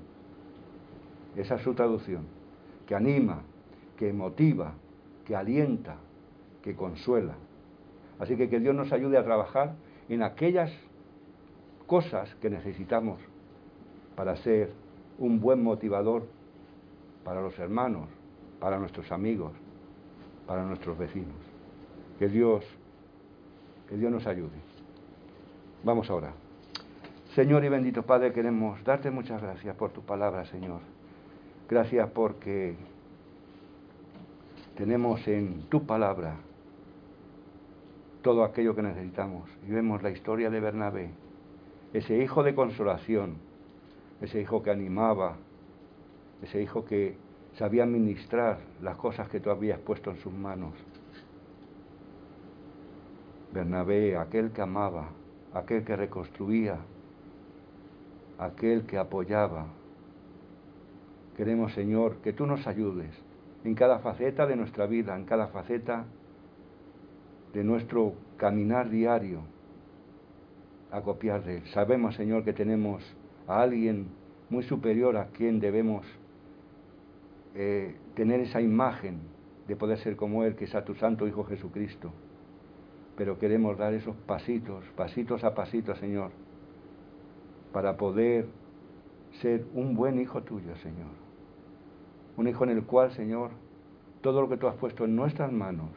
Esa 1.36 1.56
es 1.56 1.62
su 1.62 1.74
traducción, 1.74 2.24
que 2.86 2.94
anima, 2.94 3.42
que 3.96 4.12
motiva, 4.12 4.74
que 5.24 5.34
alienta, 5.34 5.96
que 6.64 6.74
consuela. 6.74 7.34
Así 8.18 8.36
que 8.36 8.48
que 8.48 8.58
Dios 8.58 8.74
nos 8.74 8.90
ayude 8.90 9.18
a 9.18 9.22
trabajar 9.22 9.74
en 10.08 10.22
aquellas 10.22 10.72
cosas 11.86 12.34
que 12.36 12.48
necesitamos 12.48 13.20
para 14.16 14.34
ser 14.36 14.72
un 15.18 15.40
buen 15.40 15.62
motivador 15.62 16.26
para 17.22 17.42
los 17.42 17.58
hermanos, 17.58 18.08
para 18.60 18.78
nuestros 18.78 19.12
amigos, 19.12 19.52
para 20.46 20.64
nuestros 20.64 20.96
vecinos. 20.96 21.36
Que 22.18 22.28
Dios, 22.28 22.64
que 23.86 23.98
Dios 23.98 24.10
nos 24.10 24.26
ayude. 24.26 24.56
Vamos 25.84 26.08
ahora. 26.08 26.32
Señor 27.34 27.62
y 27.64 27.68
bendito 27.68 28.04
Padre, 28.04 28.32
queremos 28.32 28.82
darte 28.84 29.10
muchas 29.10 29.42
gracias 29.42 29.76
por 29.76 29.90
tu 29.90 30.00
palabra, 30.00 30.46
Señor. 30.46 30.80
Gracias 31.68 32.08
porque 32.12 32.74
tenemos 34.76 35.28
en 35.28 35.68
tu 35.68 35.84
palabra 35.84 36.36
todo 38.24 38.42
aquello 38.42 38.74
que 38.74 38.82
necesitamos. 38.82 39.48
Y 39.68 39.70
vemos 39.70 40.02
la 40.02 40.10
historia 40.10 40.48
de 40.48 40.58
Bernabé, 40.58 41.10
ese 41.92 42.16
hijo 42.16 42.42
de 42.42 42.54
consolación, 42.54 43.36
ese 44.22 44.40
hijo 44.40 44.62
que 44.62 44.70
animaba, 44.70 45.36
ese 46.42 46.62
hijo 46.62 46.86
que 46.86 47.16
sabía 47.58 47.84
ministrar 47.84 48.58
las 48.80 48.96
cosas 48.96 49.28
que 49.28 49.40
tú 49.40 49.50
habías 49.50 49.78
puesto 49.78 50.10
en 50.10 50.16
sus 50.16 50.32
manos. 50.32 50.72
Bernabé, 53.52 54.16
aquel 54.16 54.52
que 54.52 54.62
amaba, 54.62 55.10
aquel 55.52 55.84
que 55.84 55.94
reconstruía, 55.94 56.78
aquel 58.38 58.86
que 58.86 58.96
apoyaba. 58.96 59.66
Queremos, 61.36 61.74
Señor, 61.74 62.16
que 62.22 62.32
tú 62.32 62.46
nos 62.46 62.66
ayudes 62.66 63.10
en 63.64 63.74
cada 63.74 63.98
faceta 63.98 64.46
de 64.46 64.56
nuestra 64.56 64.86
vida, 64.86 65.14
en 65.14 65.26
cada 65.26 65.48
faceta 65.48 66.06
de 67.55 67.64
nuestro 67.64 68.14
caminar 68.36 68.90
diario, 68.90 69.40
a 70.90 71.00
copiar 71.00 71.42
de 71.44 71.59
Él. 71.59 71.66
Sabemos, 71.68 72.14
Señor, 72.14 72.44
que 72.44 72.52
tenemos 72.52 73.02
a 73.48 73.62
alguien 73.62 74.09
muy 74.50 74.62
superior 74.62 75.16
a 75.16 75.26
quien 75.26 75.59
debemos 75.59 76.07
eh, 77.55 77.96
tener 78.14 78.40
esa 78.40 78.61
imagen 78.61 79.18
de 79.66 79.76
poder 79.76 79.98
ser 79.98 80.16
como 80.16 80.44
Él, 80.44 80.57
que 80.57 80.64
es 80.64 80.74
a 80.74 80.84
tu 80.84 80.94
Santo 80.94 81.26
Hijo 81.26 81.44
Jesucristo. 81.44 82.12
Pero 83.16 83.38
queremos 83.38 83.78
dar 83.78 83.94
esos 83.94 84.14
pasitos, 84.26 84.84
pasitos 84.96 85.42
a 85.44 85.55
pasitos, 85.55 85.98
Señor, 85.98 86.32
para 87.72 87.96
poder 87.96 88.46
ser 89.40 89.64
un 89.74 89.94
buen 89.94 90.20
hijo 90.20 90.42
tuyo, 90.42 90.76
Señor. 90.76 91.11
Un 92.36 92.48
hijo 92.48 92.64
en 92.64 92.70
el 92.70 92.84
cual, 92.84 93.12
Señor, 93.12 93.50
todo 94.20 94.40
lo 94.40 94.48
que 94.48 94.57
tú 94.57 94.66
has 94.66 94.74
puesto 94.76 95.05
en 95.05 95.14
nuestras 95.16 95.52
manos, 95.52 95.90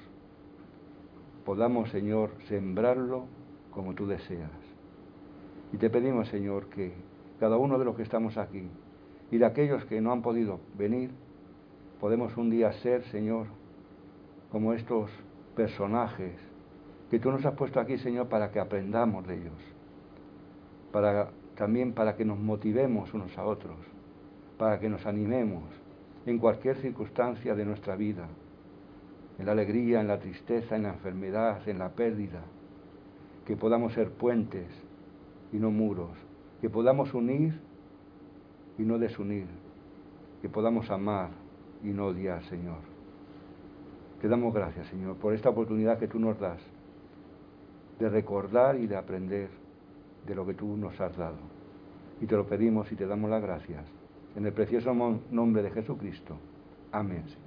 podamos, 1.47 1.89
Señor, 1.91 2.31
sembrarlo 2.49 3.23
como 3.71 3.93
tú 3.93 4.05
deseas. 4.05 4.51
Y 5.71 5.77
te 5.77 5.89
pedimos, 5.89 6.27
Señor, 6.27 6.67
que 6.67 6.91
cada 7.39 7.55
uno 7.55 7.79
de 7.79 7.85
los 7.85 7.95
que 7.95 8.03
estamos 8.03 8.37
aquí 8.37 8.67
y 9.31 9.37
de 9.37 9.45
aquellos 9.45 9.85
que 9.85 10.01
no 10.01 10.11
han 10.11 10.21
podido 10.21 10.59
venir, 10.77 11.11
podemos 12.01 12.35
un 12.35 12.49
día 12.49 12.73
ser, 12.73 13.05
Señor, 13.05 13.47
como 14.51 14.73
estos 14.73 15.09
personajes 15.55 16.33
que 17.09 17.17
tú 17.17 17.31
nos 17.31 17.45
has 17.45 17.53
puesto 17.53 17.79
aquí, 17.79 17.97
Señor, 17.97 18.27
para 18.27 18.51
que 18.51 18.59
aprendamos 18.59 19.25
de 19.25 19.35
ellos, 19.35 19.73
para 20.91 21.29
también 21.55 21.93
para 21.93 22.17
que 22.17 22.25
nos 22.25 22.37
motivemos 22.37 23.13
unos 23.13 23.37
a 23.37 23.45
otros, 23.45 23.77
para 24.57 24.81
que 24.81 24.89
nos 24.89 25.05
animemos 25.05 25.63
en 26.25 26.39
cualquier 26.39 26.75
circunstancia 26.75 27.55
de 27.55 27.63
nuestra 27.63 27.95
vida, 27.95 28.27
en 29.37 29.45
la 29.45 29.51
alegría, 29.51 30.01
en 30.01 30.07
la 30.07 30.19
tristeza, 30.19 30.75
en 30.75 30.83
la 30.83 30.93
enfermedad, 30.93 31.67
en 31.67 31.79
la 31.79 31.89
pérdida, 31.89 32.41
que 33.45 33.55
podamos 33.55 33.93
ser 33.93 34.11
puentes 34.11 34.67
y 35.53 35.57
no 35.57 35.71
muros, 35.71 36.17
que 36.61 36.69
podamos 36.69 37.13
unir 37.13 37.59
y 38.77 38.83
no 38.83 38.97
desunir, 38.97 39.47
que 40.41 40.49
podamos 40.49 40.89
amar 40.89 41.29
y 41.83 41.87
no 41.87 42.07
odiar, 42.07 42.43
Señor. 42.45 42.79
Te 44.21 44.27
damos 44.27 44.53
gracias, 44.53 44.87
Señor, 44.87 45.17
por 45.17 45.33
esta 45.33 45.49
oportunidad 45.49 45.99
que 45.99 46.07
tú 46.07 46.19
nos 46.19 46.39
das 46.39 46.59
de 47.99 48.09
recordar 48.09 48.77
y 48.77 48.87
de 48.87 48.95
aprender 48.95 49.49
de 50.25 50.35
lo 50.35 50.45
que 50.45 50.53
tú 50.53 50.75
nos 50.77 50.99
has 50.99 51.15
dado. 51.15 51.37
Y 52.19 52.25
te 52.25 52.35
lo 52.35 52.47
pedimos 52.47 52.91
y 52.91 52.95
te 52.95 53.05
damos 53.05 53.29
las 53.29 53.41
gracias. 53.41 53.85
En 54.35 54.45
el 54.45 54.53
precioso 54.53 54.93
nombre 55.31 55.63
de 55.63 55.71
Jesucristo. 55.71 56.35
Amén. 56.91 57.46